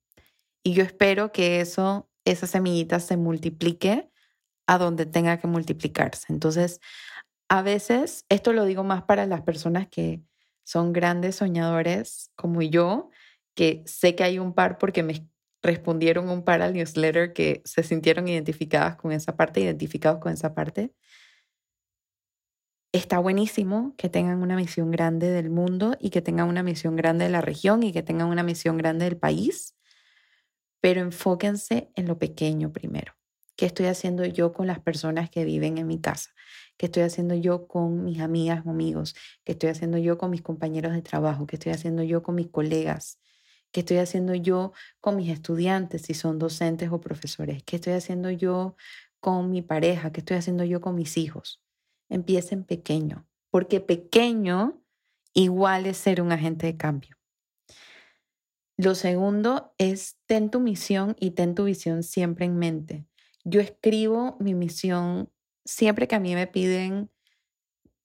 Y 0.63 0.75
yo 0.75 0.83
espero 0.83 1.33
que 1.33 1.61
eso, 1.61 2.11
esa 2.25 2.47
semillita 2.47 2.99
se 3.01 3.17
multiplique 3.17 4.11
a 4.67 4.79
donde 4.79 5.07
tenga 5.07 5.39
que 5.39 5.47
multiplicarse. 5.47 6.33
Entonces, 6.33 6.81
a 7.49 7.63
veces, 7.63 8.25
esto 8.29 8.53
lo 8.53 8.65
digo 8.65 8.83
más 8.83 9.05
para 9.05 9.27
las 9.27 9.43
personas 9.43 9.87
que 9.89 10.21
son 10.65 10.93
grandes 10.93 11.37
soñadores 11.37 12.33
como 12.35 12.63
yo, 12.63 13.11
que 13.55 13.85
sé 13.87 14.17
que 14.17 14.25
hay 14.25 14.41
un 14.41 14.53
par 14.53 14.79
porque 14.79 15.05
me 15.05 15.29
respondieron 15.63 16.29
un 16.29 16.45
par 16.45 16.63
al 16.63 16.75
newsletter 16.75 17.33
que 17.33 17.63
se 17.65 17.85
sintieron 17.85 18.27
identificadas 18.27 18.97
con 18.97 19.13
esa 19.13 19.37
parte, 19.37 19.61
identificados 19.61 20.21
con 20.21 20.33
esa 20.33 20.55
parte. 20.55 20.93
Está 22.97 23.19
buenísimo 23.19 23.93
que 23.99 24.09
tengan 24.09 24.41
una 24.41 24.57
misión 24.57 24.91
grande 24.91 25.31
del 25.31 25.51
mundo 25.51 25.99
y 26.01 26.09
que 26.09 26.23
tengan 26.23 26.49
una 26.49 26.63
misión 26.63 26.97
grande 26.97 27.27
de 27.27 27.31
la 27.31 27.43
región 27.43 27.83
y 27.83 27.93
que 27.93 28.03
tengan 28.03 28.29
una 28.29 28.43
misión 28.43 28.79
grande 28.79 29.05
del 29.05 29.19
país, 29.19 29.77
pero 30.81 31.03
enfóquense 31.03 31.91
en 31.95 32.07
lo 32.07 32.19
pequeño 32.19 32.73
primero. 32.73 33.13
¿Qué 33.55 33.67
estoy 33.67 33.85
haciendo 33.85 34.25
yo 34.25 34.55
con 34.55 34.67
las 34.67 34.81
personas 34.81 35.29
que 35.29 35.45
viven 35.45 35.77
en 35.77 35.87
mi 35.87 36.01
casa? 36.01 36.31
¿Qué 36.79 36.87
estoy 36.87 37.03
haciendo 37.03 37.35
yo 37.35 37.67
con 37.69 38.03
mis 38.03 38.21
amigas 38.21 38.65
o 38.65 38.71
amigos? 38.71 39.15
¿Qué 39.45 39.53
estoy 39.53 39.69
haciendo 39.69 39.99
yo 39.99 40.17
con 40.17 40.31
mis 40.31 40.41
compañeros 40.41 40.95
de 40.95 41.03
trabajo? 41.03 41.47
¿Qué 41.47 41.57
estoy 41.57 41.73
haciendo 41.73 42.03
yo 42.03 42.23
con 42.23 42.35
mis 42.35 42.49
colegas? 42.49 43.21
¿Qué 43.73 43.81
estoy 43.81 43.99
haciendo 43.99 44.35
yo 44.35 44.73
con 45.03 45.17
mis 45.17 45.29
estudiantes, 45.29 46.01
si 46.01 46.15
son 46.15 46.39
docentes 46.39 46.89
o 46.91 46.99
profesores? 46.99 47.63
¿Qué 47.63 47.77
estoy 47.77 47.93
haciendo 47.93 48.31
yo 48.31 48.75
con 49.21 49.51
mi 49.51 49.61
pareja? 49.61 50.13
¿Qué 50.13 50.21
estoy 50.21 50.39
haciendo 50.39 50.65
yo 50.65 50.81
con 50.81 50.95
mis 50.95 51.19
hijos? 51.19 51.61
Empiecen 52.09 52.65
pequeño, 52.65 53.27
porque 53.51 53.81
pequeño 53.81 54.83
igual 55.35 55.87
es 55.87 55.97
ser 55.97 56.23
un 56.23 56.33
agente 56.33 56.67
de 56.67 56.77
cambio. 56.77 57.17
Lo 58.79 58.95
segundo 58.95 59.75
es 59.79 60.19
ten 60.27 60.51
tu 60.51 60.61
misión 60.61 61.17
y 61.19 61.31
ten 61.31 61.55
tu 61.55 61.65
visión 61.65 62.03
siempre 62.03 62.45
en 62.45 62.59
mente. 62.59 63.07
Yo 63.45 63.61
escribo 63.61 64.37
mi 64.39 64.55
misión 64.55 65.31
siempre 65.65 66.09
que 66.09 66.15
a 66.15 66.21
mí 66.21 66.35
me 66.35 66.47
piden 66.47 67.11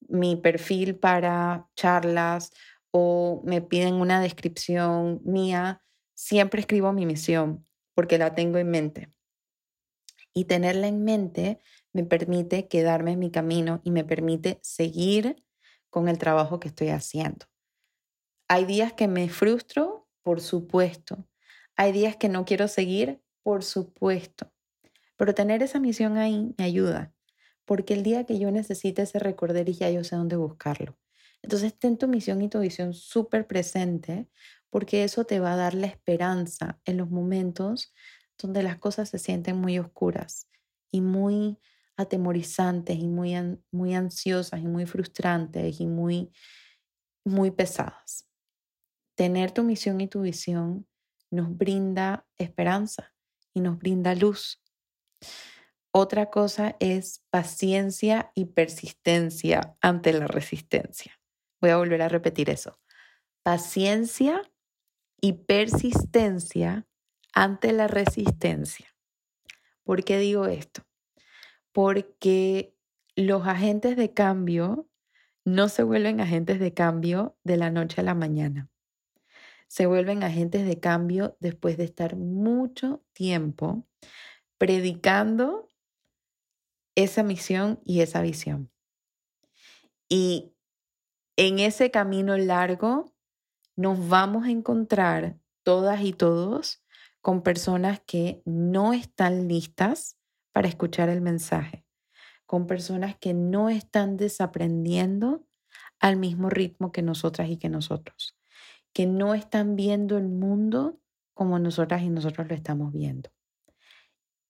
mi 0.07 0.35
perfil 0.35 0.95
para 0.95 1.67
charlas 1.75 2.51
o 2.91 3.41
me 3.45 3.61
piden 3.61 3.95
una 3.95 4.21
descripción 4.21 5.21
mía, 5.23 5.81
siempre 6.13 6.61
escribo 6.61 6.91
mi 6.91 7.05
misión 7.05 7.65
porque 7.93 8.17
la 8.17 8.35
tengo 8.35 8.57
en 8.57 8.69
mente. 8.69 9.13
Y 10.33 10.45
tenerla 10.45 10.87
en 10.87 11.03
mente 11.03 11.59
me 11.93 12.03
permite 12.03 12.67
quedarme 12.67 13.11
en 13.13 13.19
mi 13.19 13.31
camino 13.31 13.81
y 13.83 13.91
me 13.91 14.03
permite 14.03 14.59
seguir 14.61 15.43
con 15.89 16.07
el 16.07 16.17
trabajo 16.17 16.59
que 16.59 16.69
estoy 16.69 16.89
haciendo. 16.89 17.45
Hay 18.47 18.65
días 18.65 18.93
que 18.93 19.07
me 19.07 19.29
frustro, 19.29 20.07
por 20.23 20.41
supuesto. 20.41 21.27
Hay 21.75 21.91
días 21.91 22.15
que 22.15 22.29
no 22.29 22.45
quiero 22.45 22.67
seguir, 22.67 23.21
por 23.43 23.63
supuesto. 23.63 24.51
Pero 25.17 25.33
tener 25.33 25.63
esa 25.63 25.79
misión 25.79 26.17
ahí 26.17 26.53
me 26.57 26.65
ayuda, 26.65 27.13
porque 27.65 27.93
el 27.93 28.03
día 28.03 28.25
que 28.25 28.39
yo 28.39 28.51
necesite 28.51 29.03
ese 29.03 29.19
recorder 29.19 29.71
ya 29.71 29.89
yo 29.89 30.03
sé 30.03 30.15
dónde 30.15 30.35
buscarlo. 30.35 30.97
Entonces 31.41 31.77
ten 31.77 31.97
tu 31.97 32.07
misión 32.07 32.41
y 32.41 32.49
tu 32.49 32.59
visión 32.59 32.93
súper 32.93 33.47
presente, 33.47 34.27
porque 34.69 35.03
eso 35.03 35.25
te 35.25 35.39
va 35.39 35.53
a 35.53 35.57
dar 35.57 35.73
la 35.73 35.87
esperanza 35.87 36.79
en 36.85 36.97
los 36.97 37.09
momentos 37.09 37.93
donde 38.37 38.63
las 38.63 38.77
cosas 38.77 39.09
se 39.09 39.19
sienten 39.19 39.57
muy 39.57 39.79
oscuras 39.79 40.47
y 40.91 41.01
muy 41.01 41.57
atemorizantes 42.01 42.97
y 42.97 43.07
muy, 43.07 43.33
muy 43.71 43.95
ansiosas 43.95 44.59
y 44.59 44.67
muy 44.67 44.85
frustrantes 44.85 45.79
y 45.79 45.87
muy, 45.87 46.31
muy 47.25 47.51
pesadas. 47.51 48.27
Tener 49.15 49.51
tu 49.51 49.63
misión 49.63 50.01
y 50.01 50.07
tu 50.07 50.21
visión 50.21 50.87
nos 51.29 51.55
brinda 51.55 52.25
esperanza 52.37 53.13
y 53.53 53.61
nos 53.61 53.77
brinda 53.77 54.15
luz. 54.15 54.61
Otra 55.93 56.29
cosa 56.29 56.75
es 56.79 57.23
paciencia 57.29 58.31
y 58.33 58.45
persistencia 58.45 59.75
ante 59.81 60.13
la 60.13 60.27
resistencia. 60.27 61.19
Voy 61.59 61.69
a 61.69 61.77
volver 61.77 62.01
a 62.01 62.09
repetir 62.09 62.49
eso. 62.49 62.79
Paciencia 63.43 64.41
y 65.19 65.33
persistencia 65.33 66.87
ante 67.33 67.73
la 67.73 67.87
resistencia. 67.87 68.87
¿Por 69.83 70.03
qué 70.03 70.17
digo 70.17 70.47
esto? 70.47 70.83
Porque 71.71 72.75
los 73.15 73.47
agentes 73.47 73.95
de 73.97 74.13
cambio 74.13 74.87
no 75.45 75.69
se 75.69 75.83
vuelven 75.83 76.21
agentes 76.21 76.59
de 76.59 76.73
cambio 76.73 77.37
de 77.43 77.57
la 77.57 77.71
noche 77.71 78.01
a 78.01 78.03
la 78.03 78.13
mañana. 78.13 78.69
Se 79.67 79.85
vuelven 79.85 80.23
agentes 80.23 80.65
de 80.65 80.79
cambio 80.79 81.37
después 81.39 81.77
de 81.77 81.85
estar 81.85 82.15
mucho 82.15 83.03
tiempo 83.13 83.87
predicando 84.57 85.69
esa 86.95 87.23
misión 87.23 87.79
y 87.83 88.01
esa 88.01 88.21
visión. 88.21 88.69
Y 90.09 90.53
en 91.37 91.59
ese 91.59 91.89
camino 91.89 92.37
largo 92.37 93.13
nos 93.75 94.09
vamos 94.09 94.45
a 94.45 94.51
encontrar 94.51 95.39
todas 95.63 96.01
y 96.01 96.13
todos 96.13 96.83
con 97.21 97.41
personas 97.41 98.01
que 98.05 98.41
no 98.45 98.93
están 98.93 99.47
listas 99.47 100.17
para 100.51 100.67
escuchar 100.67 101.09
el 101.09 101.21
mensaje, 101.21 101.85
con 102.45 102.67
personas 102.67 103.15
que 103.17 103.33
no 103.33 103.69
están 103.69 104.17
desaprendiendo 104.17 105.45
al 105.99 106.17
mismo 106.17 106.49
ritmo 106.49 106.91
que 106.91 107.01
nosotras 107.01 107.49
y 107.49 107.57
que 107.57 107.69
nosotros, 107.69 108.37
que 108.93 109.05
no 109.05 109.33
están 109.33 109.75
viendo 109.75 110.17
el 110.17 110.27
mundo 110.27 110.99
como 111.33 111.59
nosotras 111.59 112.01
y 112.01 112.09
nosotros 112.09 112.47
lo 112.49 112.55
estamos 112.55 112.91
viendo. 112.91 113.29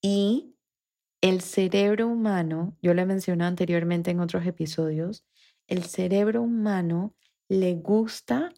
Y 0.01 0.55
el 1.21 1.41
cerebro 1.41 2.07
humano, 2.07 2.75
yo 2.81 2.93
lo 2.93 3.01
he 3.01 3.05
mencionado 3.05 3.49
anteriormente 3.49 4.09
en 4.09 4.19
otros 4.19 4.45
episodios, 4.47 5.23
el 5.67 5.83
cerebro 5.83 6.41
humano 6.41 7.15
le 7.47 7.75
gusta 7.75 8.51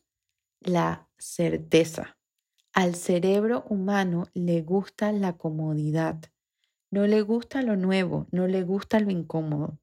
la 0.61 1.09
certeza. 1.17 2.17
Al 2.73 2.95
cerebro 2.95 3.65
humano 3.69 4.27
le 4.33 4.61
gusta 4.61 5.11
la 5.11 5.37
comodidad. 5.37 6.21
No 6.93 7.07
le 7.07 7.23
gusta 7.23 7.63
lo 7.63 7.75
nuevo, 7.75 8.27
no 8.29 8.45
le 8.47 8.61
gusta 8.61 8.99
lo 8.99 9.09
incómodo. 9.09 9.79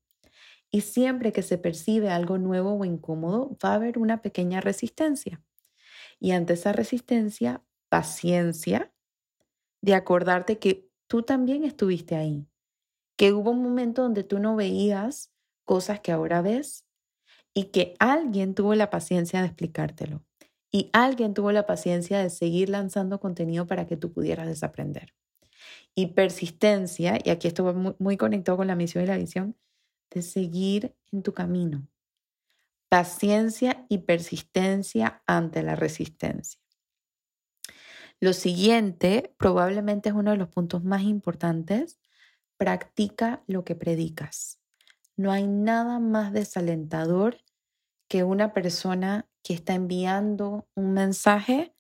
Y 0.71 0.83
siempre 0.83 1.33
que 1.33 1.43
se 1.43 1.59
percibe 1.59 2.09
algo 2.09 2.39
nuevo 2.39 2.75
o 2.75 2.85
incómodo, 2.85 3.59
va 3.65 3.73
a 3.73 3.75
haber 3.75 3.99
una 3.99 4.23
pequeña 4.23 4.61
resistencia. 4.61 5.43
Y 6.21 6.31
ante 6.31 6.53
esa 6.53 6.73
resistencia, 6.73 7.65
paciencia 7.89 8.93
de 9.83 9.95
acordarte 9.95 10.61
que 10.61 10.89
tú 11.09 11.25
también 11.25 11.65
estuviste 11.65 12.15
ahí, 12.15 12.47
que 13.17 13.33
hubo 13.33 13.51
un 13.51 13.65
momento 13.65 14.03
donde 14.03 14.23
tú 14.23 14.39
no 14.39 14.55
veías 14.55 15.33
cosas 15.65 15.99
que 15.99 16.13
ahora 16.13 16.43
ves 16.43 16.87
y 17.55 17.73
que 17.73 17.97
alguien 17.99 18.55
tuvo 18.55 18.77
la 18.77 18.89
paciencia 18.89 19.41
de 19.41 19.49
explicártelo 19.49 20.25
y 20.71 20.91
alguien 20.93 21.35
tuvo 21.35 21.51
la 21.51 21.67
paciencia 21.67 22.21
de 22.21 22.31
seguir 22.31 22.69
lanzando 22.69 23.19
contenido 23.19 23.67
para 23.67 23.89
que 23.89 23.97
tú 23.97 24.13
pudieras 24.13 24.47
desaprender. 24.47 25.13
Y 25.95 26.09
persistencia, 26.09 27.19
y 27.23 27.31
aquí 27.31 27.49
esto 27.49 27.65
va 27.65 27.73
muy, 27.73 27.95
muy 27.99 28.17
conectado 28.17 28.57
con 28.59 28.67
la 28.67 28.77
misión 28.77 29.05
y 29.05 29.07
la 29.07 29.17
visión, 29.17 29.57
de 30.11 30.23
seguir 30.23 30.95
en 31.13 31.23
tu 31.23 31.35
camino. 31.35 31.87
Paciencia 32.89 33.87
y 33.89 33.99
persistencia 33.99 35.23
ante 35.27 35.63
la 35.63 35.77
resistencia. 35.77 36.61
Lo 38.21 38.35
siguiente 38.35 39.35
probablemente 39.39 40.11
es 40.11 40.15
uno 40.15 40.33
de 40.33 40.37
los 40.37 40.49
puntos 40.49 40.85
más 40.85 41.03
importantes. 41.03 41.99
Practica 42.59 43.43
lo 43.47 43.65
que 43.65 43.75
predicas. 43.75 44.61
No 45.17 45.33
hay 45.33 45.47
nada 45.47 45.99
más 45.99 46.33
desalentador 46.33 47.39
que 48.09 48.25
una 48.25 48.53
persona 48.53 49.29
que 49.43 49.55
está 49.55 49.75
enviando 49.75 50.69
un 50.75 50.93
mensaje 50.93 51.75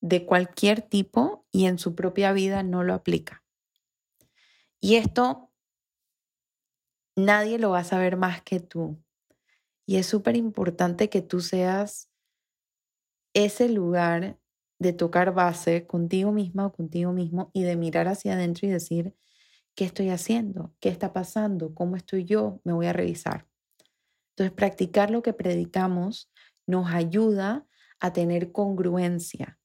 de 0.00 0.24
cualquier 0.24 0.82
tipo 0.82 1.46
y 1.50 1.66
en 1.66 1.78
su 1.78 1.94
propia 1.94 2.32
vida 2.32 2.62
no 2.62 2.84
lo 2.84 2.94
aplica. 2.94 3.44
Y 4.80 4.96
esto 4.96 5.50
nadie 7.16 7.58
lo 7.58 7.70
va 7.70 7.80
a 7.80 7.84
saber 7.84 8.16
más 8.16 8.42
que 8.42 8.60
tú. 8.60 9.02
Y 9.86 9.96
es 9.96 10.06
súper 10.06 10.36
importante 10.36 11.08
que 11.08 11.22
tú 11.22 11.40
seas 11.40 12.08
ese 13.34 13.68
lugar 13.68 14.38
de 14.78 14.92
tocar 14.92 15.34
base 15.34 15.86
contigo 15.86 16.30
misma 16.30 16.66
o 16.66 16.72
contigo 16.72 17.12
mismo 17.12 17.50
y 17.52 17.62
de 17.62 17.76
mirar 17.76 18.06
hacia 18.06 18.34
adentro 18.34 18.68
y 18.68 18.70
decir, 18.70 19.16
¿qué 19.74 19.84
estoy 19.84 20.10
haciendo? 20.10 20.74
¿Qué 20.80 20.88
está 20.88 21.12
pasando? 21.12 21.74
¿Cómo 21.74 21.96
estoy 21.96 22.24
yo? 22.24 22.60
Me 22.64 22.72
voy 22.72 22.86
a 22.86 22.92
revisar. 22.92 23.48
Entonces, 24.30 24.54
practicar 24.54 25.10
lo 25.10 25.22
que 25.22 25.32
predicamos 25.32 26.30
nos 26.66 26.92
ayuda 26.92 27.66
a 27.98 28.12
tener 28.12 28.52
congruencia 28.52 29.58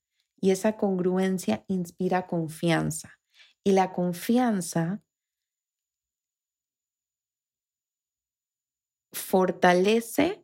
y 0.43 0.51
esa 0.51 0.75
congruencia 0.75 1.63
inspira 1.69 2.27
confianza. 2.27 3.17
Y 3.63 3.71
la 3.71 3.93
confianza 3.93 5.01
fortalece 9.13 10.43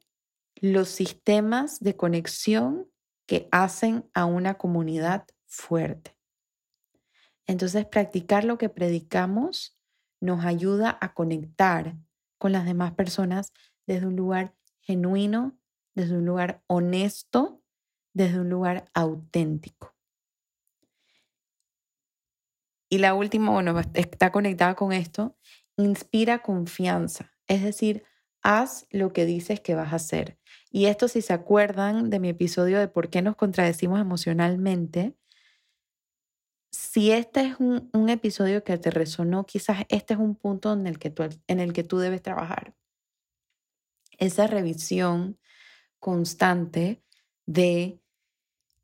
los 0.56 0.88
sistemas 0.88 1.82
de 1.82 1.98
conexión 1.98 2.90
que 3.28 3.50
hacen 3.52 4.10
a 4.14 4.24
una 4.24 4.54
comunidad 4.54 5.28
fuerte. 5.48 6.16
Entonces, 7.46 7.86
practicar 7.86 8.46
lo 8.46 8.58
que 8.58 8.70
predicamos 8.70 9.78
nos 10.22 10.46
ayuda 10.46 10.98
a 11.02 11.14
conectar 11.14 11.98
con 12.38 12.54
las 12.54 12.64
demás 12.64 12.94
personas 12.94 13.52
desde 13.86 14.08
un 14.08 14.16
lugar 14.16 14.56
genuino, 14.80 15.60
desde 15.94 16.16
un 16.16 16.26
lugar 16.26 16.64
honesto, 16.68 17.59
desde 18.14 18.40
un 18.40 18.50
lugar 18.50 18.90
auténtico. 18.94 19.96
Y 22.90 22.98
la 22.98 23.14
última, 23.14 23.52
bueno, 23.52 23.80
está 23.94 24.32
conectada 24.32 24.76
con 24.76 24.92
esto, 24.92 25.38
inspira 25.78 26.40
confianza, 26.40 27.32
es 27.48 27.64
decir, 27.64 28.04
haz 28.42 28.88
lo 28.90 29.14
que 29.14 29.26
dices 29.26 29.60
que 29.60 29.76
vas 29.76 29.94
a 29.94 29.98
hacer. 29.98 30.40
Y 30.72 30.86
esto, 30.86 31.08
si 31.08 31.22
se 31.22 31.34
acuerdan 31.34 32.10
de 32.10 32.20
mi 32.20 32.30
episodio 32.30 32.80
de 32.80 32.88
por 32.88 33.10
qué 33.10 33.22
nos 33.22 33.36
contradecimos 33.36 34.00
emocionalmente, 34.00 35.16
si 36.72 37.12
este 37.12 37.42
es 37.42 37.60
un, 37.60 38.10
episodio 38.10 38.64
que 38.64 38.78
te 38.78 38.92
resonó, 38.92 39.46
quizás 39.46 39.86
este 39.90 40.14
es 40.14 40.20
un 40.20 40.36
punto 40.36 40.74
en 40.74 40.88
el, 40.88 41.00
que 41.00 41.10
tú, 41.10 41.24
en 41.48 41.60
el 41.60 41.74
que 41.74 41.84
tú 41.84 41.98
debes 41.98 42.22
trabajar. 42.22 42.76
Esa 44.18 44.48
revisión 44.48 45.40
constante 46.00 47.04
de 47.50 48.00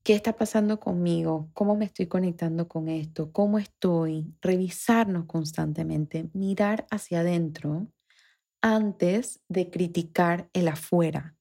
qué 0.01 0.15
está 0.15 0.35
pasando 0.35 0.79
conmigo, 0.79 1.51
cómo 1.53 1.75
me 1.75 1.85
estoy 1.85 2.07
conectando 2.07 2.67
con 2.67 2.89
esto, 2.89 3.31
cómo 3.31 3.59
estoy, 3.59 4.33
revisarnos 4.41 5.25
constantemente, 5.25 6.31
mirar 6.33 6.87
hacia 6.89 7.19
adentro 7.19 7.91
antes 8.63 9.39
de 9.49 9.69
criticar 9.69 10.49
el 10.53 10.67
afuera. 10.67 11.35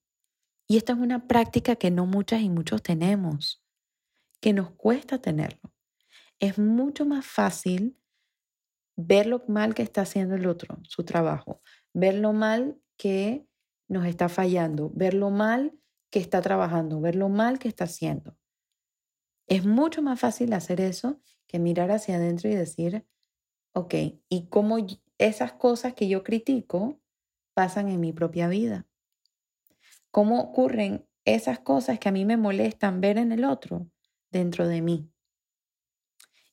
Y 0.68 0.76
esta 0.76 0.92
es 0.92 0.98
una 0.98 1.26
práctica 1.26 1.76
que 1.76 1.90
no 1.90 2.04
muchas 2.04 2.42
y 2.42 2.50
muchos 2.50 2.82
tenemos, 2.82 3.64
que 4.42 4.52
nos 4.52 4.72
cuesta 4.72 5.18
tenerlo. 5.18 5.72
Es 6.38 6.58
mucho 6.58 7.06
más 7.06 7.24
fácil 7.24 7.96
ver 8.96 9.26
lo 9.26 9.42
mal 9.48 9.74
que 9.74 9.82
está 9.82 10.02
haciendo 10.02 10.34
el 10.34 10.46
otro, 10.46 10.76
su 10.82 11.04
trabajo, 11.04 11.62
ver 11.94 12.16
lo 12.16 12.34
mal 12.34 12.78
que 12.98 13.46
nos 13.88 14.04
está 14.04 14.28
fallando, 14.28 14.90
ver 14.94 15.14
lo 15.14 15.30
mal 15.30 15.72
que 16.14 16.20
está 16.20 16.40
trabajando, 16.40 17.00
ver 17.00 17.16
lo 17.16 17.28
mal 17.28 17.58
que 17.58 17.66
está 17.66 17.86
haciendo. 17.86 18.38
Es 19.48 19.66
mucho 19.66 20.00
más 20.00 20.20
fácil 20.20 20.52
hacer 20.52 20.80
eso 20.80 21.20
que 21.48 21.58
mirar 21.58 21.90
hacia 21.90 22.14
adentro 22.14 22.48
y 22.48 22.54
decir, 22.54 23.04
ok, 23.72 23.94
¿y 24.28 24.46
cómo 24.48 24.76
esas 25.18 25.54
cosas 25.54 25.94
que 25.94 26.06
yo 26.06 26.22
critico 26.22 27.00
pasan 27.52 27.88
en 27.88 27.98
mi 27.98 28.12
propia 28.12 28.46
vida? 28.46 28.86
¿Cómo 30.12 30.40
ocurren 30.40 31.04
esas 31.24 31.58
cosas 31.58 31.98
que 31.98 32.10
a 32.10 32.12
mí 32.12 32.24
me 32.24 32.36
molestan 32.36 33.00
ver 33.00 33.18
en 33.18 33.32
el 33.32 33.44
otro 33.44 33.88
dentro 34.30 34.68
de 34.68 34.82
mí? 34.82 35.10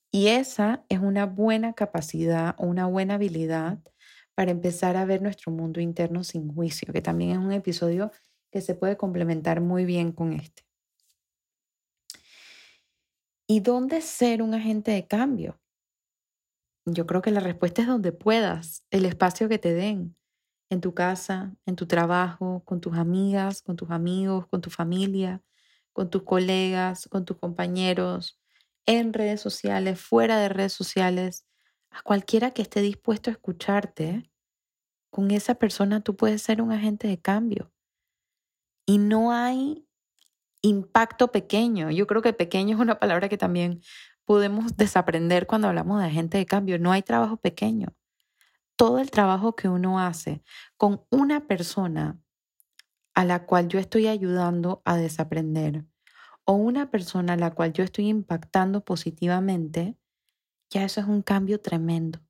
Y 0.10 0.30
esa 0.30 0.84
es 0.90 0.98
una 0.98 1.28
buena 1.28 1.74
capacidad 1.74 2.56
una 2.58 2.88
buena 2.88 3.14
habilidad 3.14 3.78
para 4.34 4.50
empezar 4.50 4.98
a 4.98 5.06
ver 5.06 5.22
nuestro 5.22 5.52
mundo 5.52 5.80
interno 5.80 6.24
sin 6.24 6.52
juicio, 6.52 6.92
que 6.92 7.04
también 7.04 7.30
es 7.34 7.38
un 7.38 7.52
episodio 7.52 8.12
que 8.52 8.62
se 8.62 8.76
puede 8.76 8.98
complementar 8.98 9.62
muy 9.62 9.86
bien 9.86 10.12
con 10.12 10.34
este. 10.34 10.64
¿Y 13.48 13.60
dónde 13.60 14.02
ser 14.02 14.42
un 14.42 14.54
agente 14.54 14.92
de 14.92 15.08
cambio? 15.08 15.60
Yo 16.86 17.06
creo 17.06 17.22
que 17.22 17.32
la 17.32 17.42
respuesta 17.42 17.82
es 17.82 17.88
donde 17.88 18.12
puedas, 18.12 18.84
el 18.90 19.06
espacio 19.06 19.50
que 19.50 19.60
te 19.60 19.74
den, 19.74 20.16
en 20.70 20.82
tu 20.82 20.94
casa, 20.94 21.56
en 21.66 21.76
tu 21.76 21.86
trabajo, 21.86 22.64
con 22.66 22.80
tus 22.80 22.98
amigas, 22.98 23.62
con 23.62 23.76
tus 23.76 23.92
amigos, 23.92 24.48
con 24.48 24.62
tu 24.62 24.70
familia, 24.70 25.44
con 25.94 26.10
tus 26.10 26.24
colegas, 26.24 27.08
con 27.10 27.26
tus 27.26 27.38
compañeros, 27.38 28.40
en 28.86 29.14
redes 29.14 29.42
sociales, 29.42 30.00
fuera 30.00 30.40
de 30.40 30.50
redes 30.50 30.74
sociales, 30.74 31.46
a 31.92 32.02
cualquiera 32.02 32.52
que 32.52 32.62
esté 32.62 32.82
dispuesto 32.82 33.30
a 33.30 33.34
escucharte, 33.34 34.32
con 35.10 35.30
esa 35.32 35.56
persona 35.56 36.02
tú 36.02 36.16
puedes 36.16 36.42
ser 36.42 36.62
un 36.62 36.72
agente 36.72 37.08
de 37.08 37.20
cambio. 37.20 37.72
Y 38.86 38.98
no 38.98 39.32
hay 39.32 39.86
impacto 40.62 41.32
pequeño. 41.32 41.92
Yo 41.92 42.08
creo 42.08 42.22
que 42.22 42.34
pequeño 42.34 42.76
es 42.76 42.82
una 42.82 43.00
palabra 43.00 43.30
que 43.30 43.38
también 43.38 43.82
podemos 44.26 44.78
desaprender 44.78 45.48
cuando 45.48 45.68
hablamos 45.68 46.00
de 46.00 46.08
agente 46.08 46.38
de 46.38 46.46
cambio. 46.46 46.80
No 46.80 46.92
hay 46.92 47.02
trabajo 47.02 47.38
pequeño 47.38 47.96
todo 48.82 48.98
el 48.98 49.12
trabajo 49.12 49.56
que 49.56 49.70
uno 49.70 50.00
hace 50.00 50.42
con 50.76 51.06
una 51.12 51.46
persona 51.46 52.20
a 53.14 53.26
la 53.26 53.46
cual 53.46 53.68
yo 53.68 53.78
estoy 53.78 54.08
ayudando 54.08 54.82
a 54.86 54.98
desaprender 54.98 55.86
o 56.46 56.54
una 56.54 56.90
persona 56.90 57.34
a 57.34 57.38
la 57.38 57.54
cual 57.54 57.74
yo 57.74 57.84
estoy 57.84 58.08
impactando 58.08 58.84
positivamente, 58.84 60.00
ya 60.72 60.84
eso 60.84 61.00
es 61.00 61.06
un 61.06 61.22
cambio 61.22 61.62
tremendo. 61.62 62.22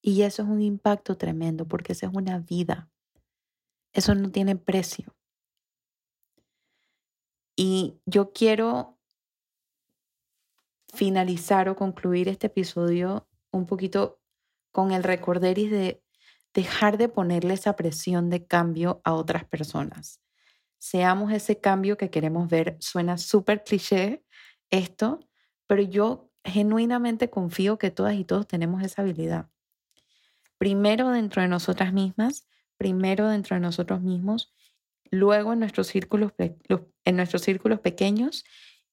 Y 0.00 0.22
eso 0.22 0.44
es 0.44 0.48
un 0.48 0.62
impacto 0.62 1.18
tremendo 1.18 1.68
porque 1.68 1.92
eso 1.92 2.06
es 2.06 2.12
una 2.14 2.38
vida. 2.38 2.88
Eso 3.92 4.14
no 4.14 4.30
tiene 4.30 4.56
precio. 4.56 5.14
Y 7.60 8.00
yo 8.06 8.32
quiero 8.32 9.00
finalizar 10.94 11.68
o 11.68 11.74
concluir 11.74 12.28
este 12.28 12.46
episodio 12.46 13.26
un 13.50 13.66
poquito 13.66 14.20
con 14.70 14.92
el 14.92 15.02
recorderis 15.02 15.68
de 15.72 16.00
dejar 16.54 16.98
de 16.98 17.08
ponerle 17.08 17.54
esa 17.54 17.74
presión 17.74 18.30
de 18.30 18.46
cambio 18.46 19.00
a 19.02 19.12
otras 19.12 19.44
personas. 19.44 20.20
Seamos 20.78 21.32
ese 21.32 21.58
cambio 21.58 21.96
que 21.96 22.10
queremos 22.10 22.48
ver. 22.48 22.76
Suena 22.78 23.18
súper 23.18 23.64
cliché 23.64 24.22
esto, 24.70 25.18
pero 25.66 25.82
yo 25.82 26.30
genuinamente 26.44 27.28
confío 27.28 27.76
que 27.76 27.90
todas 27.90 28.14
y 28.14 28.24
todos 28.24 28.46
tenemos 28.46 28.84
esa 28.84 29.02
habilidad. 29.02 29.48
Primero 30.58 31.08
dentro 31.10 31.42
de 31.42 31.48
nosotras 31.48 31.92
mismas, 31.92 32.46
primero 32.76 33.26
dentro 33.26 33.56
de 33.56 33.60
nosotros 33.60 34.00
mismos, 34.00 34.54
luego 35.10 35.52
en 35.52 35.60
nuestros 35.60 35.86
círculos, 35.86 36.32
en 36.38 37.16
nuestros 37.16 37.42
círculos 37.42 37.80
pequeños 37.80 38.44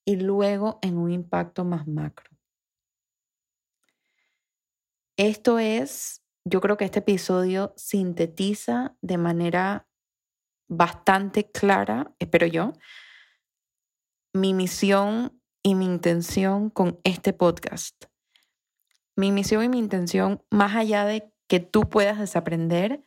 y 0.06 0.18
luego 0.18 0.80
en 0.82 0.98
un 0.98 1.12
impacto 1.12 1.66
más 1.66 1.88
macro. 1.88 2.30
Esto 5.18 5.60
es, 5.60 6.22
yo 6.44 6.60
creo 6.62 6.78
que 6.78 6.86
este 6.86 7.00
episodio 7.00 7.74
sintetiza 7.78 8.98
de 9.02 9.18
manera 9.18 9.88
bastante 10.68 11.50
clara, 11.52 12.14
espero 12.20 12.48
yo, 12.48 12.74
mi 14.34 14.54
misión 14.54 15.42
y 15.64 15.76
mi 15.76 15.86
intención 15.86 16.70
con 16.70 17.00
este 17.04 17.34
podcast. 17.34 18.06
Mi 19.16 19.32
misión 19.32 19.64
y 19.64 19.70
mi 19.70 19.80
intención, 19.80 20.44
más 20.52 20.76
allá 20.76 21.06
de 21.06 21.32
que 21.48 21.62
tú 21.62 21.90
puedas 21.90 22.20
desaprender, 22.20 23.02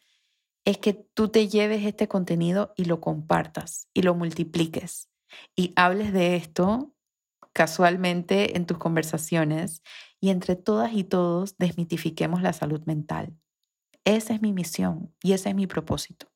es 0.68 0.76
que 0.76 0.92
tú 0.92 1.30
te 1.30 1.48
lleves 1.48 1.86
este 1.86 2.08
contenido 2.08 2.74
y 2.76 2.84
lo 2.84 3.00
compartas 3.00 3.88
y 3.94 4.02
lo 4.02 4.14
multipliques 4.14 5.08
y 5.56 5.72
hables 5.76 6.12
de 6.12 6.36
esto 6.36 6.94
casualmente 7.54 8.54
en 8.54 8.66
tus 8.66 8.76
conversaciones 8.76 9.82
y 10.20 10.28
entre 10.28 10.56
todas 10.56 10.92
y 10.92 11.04
todos 11.04 11.56
desmitifiquemos 11.56 12.42
la 12.42 12.52
salud 12.52 12.82
mental. 12.84 13.34
Esa 14.04 14.34
es 14.34 14.42
mi 14.42 14.52
misión 14.52 15.10
y 15.22 15.32
ese 15.32 15.48
es 15.48 15.54
mi 15.54 15.66
propósito. 15.66 16.30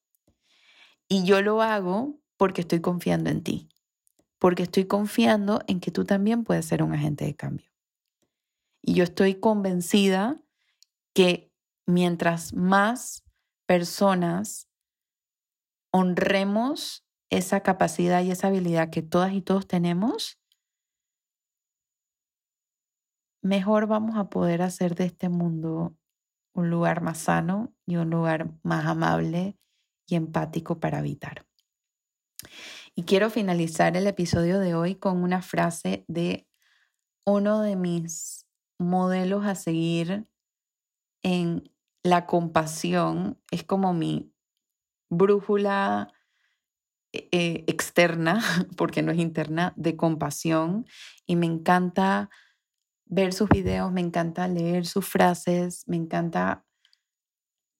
Y 1.09 1.25
yo 1.25 1.43
lo 1.43 1.61
hago 1.61 2.19
porque 2.39 2.63
estoy 2.63 2.81
confiando 2.81 3.29
en 3.29 3.43
ti, 3.43 3.69
porque 4.39 4.63
estoy 4.63 4.87
confiando 4.87 5.61
en 5.67 5.79
que 5.79 5.91
tú 5.91 6.07
también 6.07 6.43
puedes 6.43 6.65
ser 6.65 6.83
un 6.83 6.95
agente 6.95 7.27
de 7.27 7.37
cambio. 7.37 7.71
Y 8.81 8.95
yo 8.95 9.05
estoy 9.05 9.35
convencida 9.35 10.41
que 11.13 11.53
mientras 11.85 12.55
más 12.55 13.25
personas 13.67 14.69
honremos 15.93 17.07
esa 17.31 17.61
capacidad 17.61 18.23
y 18.23 18.31
esa 18.31 18.49
habilidad 18.49 18.91
que 18.91 19.03
todas 19.03 19.33
y 19.33 19.41
todos 19.41 19.67
tenemos, 19.67 20.39
mejor 23.43 23.87
vamos 23.87 24.17
a 24.17 24.29
poder 24.29 24.63
hacer 24.63 24.95
de 24.95 25.07
este 25.07 25.29
mundo 25.29 25.97
un 26.55 26.71
lugar 26.71 27.01
más 27.01 27.19
sano 27.19 27.75
y 27.87 27.97
un 27.97 28.11
lugar 28.11 28.53
más 28.63 28.87
amable 28.87 29.57
y 30.07 30.17
empático 30.17 30.79
para 30.79 30.99
habitar. 30.99 31.47
Y 32.95 33.05
quiero 33.05 33.31
finalizar 33.31 33.97
el 33.97 34.07
episodio 34.07 34.59
de 34.59 34.75
hoy 34.75 34.95
con 34.95 35.23
una 35.23 35.41
frase 35.41 36.05
de 36.09 36.47
uno 37.25 37.63
de 37.63 37.77
mis 37.77 38.47
modelos 38.79 39.47
a 39.47 39.55
seguir 39.55 40.27
en 41.23 41.72
la 42.03 42.27
compasión. 42.27 43.39
Es 43.51 43.65
como 43.65 43.93
mi 43.95 44.33
brújula 45.11 46.13
eh, 47.13 47.65
externa, 47.67 48.41
porque 48.77 49.03
no 49.03 49.13
es 49.13 49.19
interna, 49.19 49.73
de 49.77 49.97
compasión. 49.97 50.87
Y 51.27 51.37
me 51.37 51.47
encanta 51.47 52.31
ver 53.07 53.33
sus 53.33 53.49
videos, 53.49 53.93
me 53.93 54.01
encanta 54.01 54.49
leer 54.49 54.87
sus 54.87 55.07
frases, 55.07 55.87
me 55.87 55.97
encanta 55.97 56.65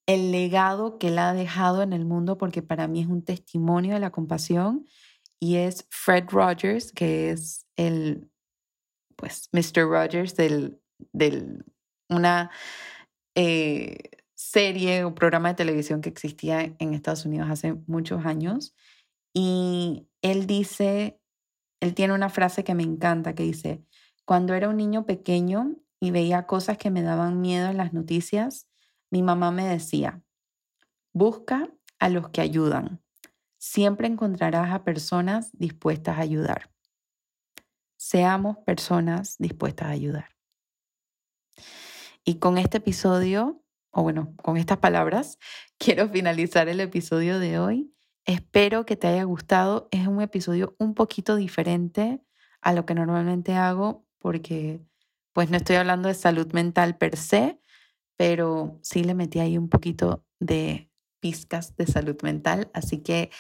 el 0.07 0.31
legado 0.33 0.99
que 0.99 1.09
él 1.09 1.19
ha 1.19 1.33
dejado 1.33 1.83
en 1.83 1.93
el 1.93 2.05
mundo, 2.05 2.37
porque 2.37 2.61
para 2.61 2.89
mí 2.89 3.01
es 3.01 3.07
un 3.07 3.25
testimonio 3.25 3.95
de 3.95 4.01
la 4.01 4.11
compasión. 4.11 4.87
Y 5.41 5.57
es 5.57 5.87
Fred 5.91 6.27
Rogers, 6.31 6.93
que 6.93 7.31
es 7.31 7.67
el, 7.77 8.31
pues, 9.17 9.49
Mr. 9.53 9.89
Rogers 9.89 10.37
del, 10.37 10.81
del 11.13 11.65
una 12.09 12.51
eh, 13.35 14.11
serie 14.43 15.05
o 15.05 15.15
programa 15.15 15.51
de 15.51 15.55
televisión 15.55 16.01
que 16.01 16.09
existía 16.09 16.75
en 16.79 16.95
Estados 16.95 17.25
Unidos 17.25 17.49
hace 17.51 17.75
muchos 17.87 18.27
años. 18.27 18.75
Y 19.33 20.09
él 20.21 20.47
dice, 20.47 21.21
él 21.81 21.95
tiene 21.95 22.15
una 22.15 22.29
frase 22.29 22.65
que 22.65 22.75
me 22.75 22.83
encanta, 22.83 23.35
que 23.35 23.45
dice, 23.45 23.85
cuando 24.25 24.55
era 24.55 24.69
un 24.69 24.77
niño 24.77 25.07
pequeño 25.07 25.77
y 26.01 26.11
veía 26.11 26.47
cosas 26.47 26.77
que 26.77 26.91
me 26.91 27.03
daban 27.03 27.41
miedo 27.41 27.71
en 27.71 27.77
las 27.77 27.93
noticias, 27.93 28.69
mi 29.11 29.23
mamá 29.23 29.53
me 29.53 29.67
decía, 29.67 30.23
busca 31.13 31.71
a 31.99 32.09
los 32.09 32.31
que 32.31 32.41
ayudan. 32.41 33.01
Siempre 33.59 34.09
encontrarás 34.09 34.73
a 34.73 34.85
personas 34.85 35.51
dispuestas 35.53 36.19
a 36.19 36.23
ayudar. 36.23 36.73
Seamos 37.97 38.59
personas 38.67 39.37
dispuestas 39.39 39.89
a 39.89 39.93
ayudar. 39.93 40.31
Y 42.25 42.39
con 42.39 42.59
este 42.59 42.79
episodio, 42.79 43.63
o 43.93 44.03
bueno, 44.03 44.35
con 44.43 44.57
estas 44.57 44.79
palabras, 44.79 45.39
quiero 45.79 46.09
finalizar 46.09 46.69
el 46.69 46.81
episodio 46.81 47.39
de 47.39 47.59
hoy. 47.59 47.95
Espero 48.25 48.87
que 48.87 48.97
te 48.97 49.07
haya 49.07 49.25
gustado. 49.25 49.89
Es 49.91 50.07
un 50.07 50.21
episodio 50.21 50.75
un 50.79 50.95
poquito 50.95 51.37
diferente 51.37 52.21
a 52.61 52.73
lo 52.73 52.87
que 52.87 52.95
normalmente 52.95 53.55
hago 53.55 54.07
porque 54.19 54.81
pues 55.33 55.51
no 55.51 55.57
estoy 55.57 55.77
hablando 55.77 56.09
de 56.09 56.15
salud 56.15 56.53
mental 56.53 56.97
per 56.97 57.17
se, 57.17 57.59
pero 58.17 58.79
sí 58.83 59.03
le 59.03 59.15
metí 59.15 59.41
ahí 59.41 59.59
un 59.59 59.69
poquito 59.69 60.25
de 60.39 60.91
pizcas 61.21 61.77
de 61.77 61.87
salud 61.87 62.17
mental. 62.23 62.71
Así 62.75 62.99
que 62.99 63.31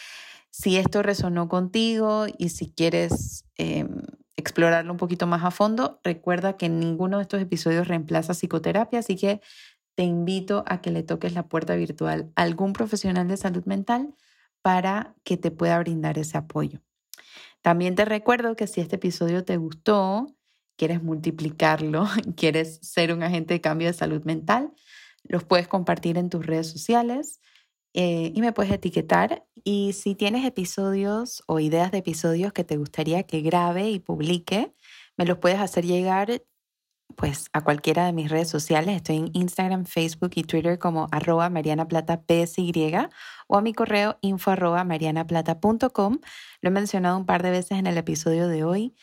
si 0.51 0.77
esto 0.77 1.03
resonó 1.03 1.49
contigo 1.49 2.27
y 2.39 2.49
si 2.49 2.71
quieres 2.71 3.45
em, 3.57 4.03
explorarlo 4.37 4.93
un 4.93 4.99
poquito 4.99 5.27
más 5.27 5.45
a 5.45 5.51
fondo, 5.51 6.01
recuerda 6.03 6.57
que 6.57 6.69
ninguno 6.69 7.19
de 7.19 7.23
estos 7.23 7.41
episodios 7.41 7.89
reemplaza 7.89 8.35
psicoterapia, 8.35 8.99
así 8.99 9.17
que 9.17 9.41
te 10.03 10.07
invito 10.07 10.65
a 10.67 10.81
que 10.81 10.91
le 10.91 11.05
toques 11.05 11.33
la 11.33 11.47
puerta 11.47 11.77
virtual 11.77 12.33
a 12.35 12.43
algún 12.43 12.73
profesional 12.73 13.29
de 13.29 13.37
salud 13.37 13.65
mental 13.67 14.17
para 14.61 15.15
que 15.23 15.37
te 15.37 15.53
pueda 15.53 15.79
brindar 15.79 16.19
ese 16.19 16.37
apoyo. 16.37 16.81
También 17.61 17.95
te 17.95 18.05
recuerdo 18.05 18.57
que 18.57 18.67
si 18.67 18.81
este 18.81 18.97
episodio 18.97 19.45
te 19.45 19.59
gustó, 19.59 20.27
quieres 20.77 21.05
multiplicarlo, 21.05 22.09
quieres 22.37 22.81
ser 22.83 23.15
un 23.15 23.23
agente 23.23 23.55
de 23.55 23.61
cambio 23.61 23.87
de 23.87 23.95
salud 23.95 24.25
mental, 24.25 24.73
los 25.23 25.45
puedes 25.45 25.69
compartir 25.69 26.19
en 26.19 26.31
tus 26.31 26.45
redes 26.45 26.67
sociales 26.67 27.41
eh, 27.95 28.33
y 28.35 28.41
me 28.41 28.53
puedes 28.53 28.73
etiquetar. 28.73 29.47
Y 29.63 29.93
si 29.93 30.17
tienes 30.17 30.45
episodios 30.45 31.45
o 31.47 31.61
ideas 31.61 31.93
de 31.93 31.99
episodios 31.99 32.53
que 32.53 32.65
te 32.65 32.77
gustaría 32.77 33.23
que 33.23 33.41
grabe 33.41 33.89
y 33.89 34.01
publique, 34.01 34.75
me 35.17 35.27
los 35.27 35.39
puedes 35.39 35.61
hacer 35.61 35.87
llegar 35.87 36.43
pues 37.17 37.49
a 37.53 37.63
cualquiera 37.63 38.07
de 38.07 38.13
mis 38.13 38.31
redes 38.31 38.49
sociales. 38.49 38.97
Estoy 38.97 39.17
en 39.19 39.31
Instagram, 39.33 39.85
Facebook 39.85 40.33
y 40.35 40.45
Twitter 40.45 40.79
como 40.79 41.09
arroba 41.11 41.51
marianaplata.psy 41.51 42.73
o 43.47 43.57
a 43.57 43.63
mi 43.63 43.73
correo 43.73 44.19
info 44.21 44.51
arroba 44.51 44.85
marianaplata.com. 44.85 46.19
Lo 46.61 46.69
he 46.69 46.73
mencionado 46.73 47.17
un 47.17 47.27
par 47.27 47.43
de 47.43 47.51
veces 47.51 47.79
en 47.79 47.87
el 47.87 47.99
episodio 47.99 48.49
de 48.49 48.65
hoy. 48.65 48.95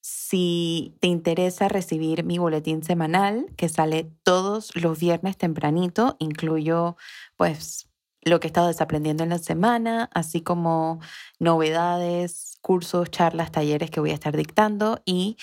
Si 0.00 0.96
te 1.00 1.08
interesa 1.08 1.68
recibir 1.68 2.24
mi 2.24 2.38
boletín 2.38 2.82
semanal 2.82 3.46
que 3.56 3.68
sale 3.68 4.10
todos 4.22 4.74
los 4.74 4.98
viernes 4.98 5.36
tempranito, 5.36 6.16
incluyo 6.18 6.96
pues 7.36 7.88
lo 8.22 8.40
que 8.40 8.46
he 8.46 8.50
estado 8.50 8.68
desaprendiendo 8.68 9.22
en 9.22 9.30
la 9.30 9.38
semana, 9.38 10.10
así 10.12 10.40
como 10.40 11.00
novedades, 11.38 12.58
cursos, 12.60 13.10
charlas, 13.10 13.52
talleres 13.52 13.90
que 13.90 14.00
voy 14.00 14.10
a 14.10 14.14
estar 14.14 14.36
dictando 14.36 15.00
y 15.04 15.36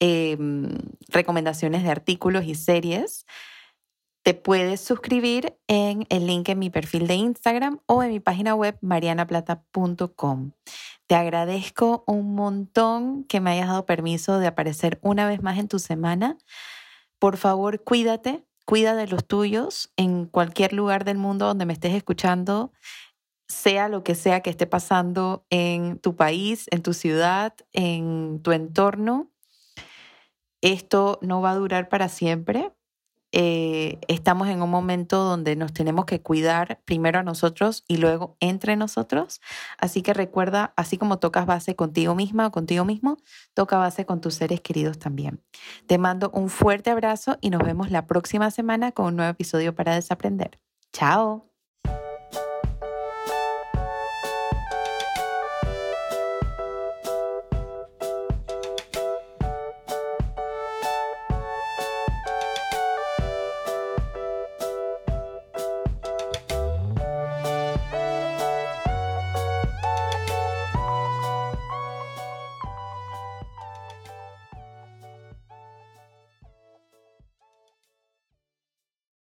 em, 0.00 0.68
recomendaciones 1.08 1.82
de 1.82 1.90
artículos 1.90 2.44
y 2.44 2.54
series. 2.54 3.26
Te 4.22 4.34
puedes 4.34 4.80
suscribir 4.80 5.56
en 5.66 6.06
el 6.10 6.26
link 6.26 6.48
en 6.50 6.58
mi 6.58 6.68
perfil 6.68 7.06
de 7.06 7.14
Instagram 7.14 7.80
o 7.86 8.02
en 8.02 8.10
mi 8.10 8.20
página 8.20 8.54
web 8.54 8.76
marianaplata.com. 8.82 10.52
Te 11.06 11.14
agradezco 11.14 12.04
un 12.06 12.34
montón 12.34 13.24
que 13.24 13.40
me 13.40 13.50
hayas 13.50 13.68
dado 13.68 13.86
permiso 13.86 14.38
de 14.38 14.46
aparecer 14.46 14.98
una 15.02 15.26
vez 15.26 15.42
más 15.42 15.58
en 15.58 15.68
tu 15.68 15.78
semana. 15.78 16.36
Por 17.18 17.36
favor, 17.36 17.82
cuídate, 17.82 18.44
cuida 18.66 18.94
de 18.94 19.08
los 19.08 19.26
tuyos 19.26 19.92
en 19.96 20.26
cualquier 20.26 20.72
lugar 20.72 21.04
del 21.04 21.18
mundo 21.18 21.46
donde 21.46 21.66
me 21.66 21.72
estés 21.72 21.94
escuchando, 21.94 22.72
sea 23.48 23.88
lo 23.88 24.04
que 24.04 24.14
sea 24.14 24.40
que 24.40 24.50
esté 24.50 24.66
pasando 24.66 25.44
en 25.50 25.98
tu 25.98 26.14
país, 26.14 26.66
en 26.70 26.82
tu 26.82 26.94
ciudad, 26.94 27.54
en 27.72 28.40
tu 28.42 28.52
entorno. 28.52 29.30
Esto 30.60 31.18
no 31.22 31.40
va 31.40 31.52
a 31.52 31.56
durar 31.56 31.88
para 31.88 32.08
siempre. 32.08 32.72
Eh, 33.32 34.00
estamos 34.08 34.48
en 34.48 34.60
un 34.60 34.70
momento 34.70 35.22
donde 35.22 35.54
nos 35.54 35.72
tenemos 35.72 36.04
que 36.04 36.20
cuidar 36.20 36.80
primero 36.84 37.20
a 37.20 37.22
nosotros 37.22 37.84
y 37.86 37.98
luego 37.98 38.36
entre 38.40 38.76
nosotros. 38.76 39.40
Así 39.78 40.02
que 40.02 40.14
recuerda, 40.14 40.72
así 40.76 40.98
como 40.98 41.18
tocas 41.18 41.46
base 41.46 41.76
contigo 41.76 42.14
misma 42.14 42.48
o 42.48 42.50
contigo 42.50 42.84
mismo, 42.84 43.18
toca 43.54 43.78
base 43.78 44.04
con 44.04 44.20
tus 44.20 44.34
seres 44.34 44.60
queridos 44.60 44.98
también. 44.98 45.42
Te 45.86 45.98
mando 45.98 46.30
un 46.34 46.48
fuerte 46.48 46.90
abrazo 46.90 47.38
y 47.40 47.50
nos 47.50 47.62
vemos 47.62 47.90
la 47.90 48.06
próxima 48.06 48.50
semana 48.50 48.92
con 48.92 49.06
un 49.06 49.16
nuevo 49.16 49.30
episodio 49.30 49.74
para 49.74 49.94
desaprender. 49.94 50.60
Chao. 50.92 51.49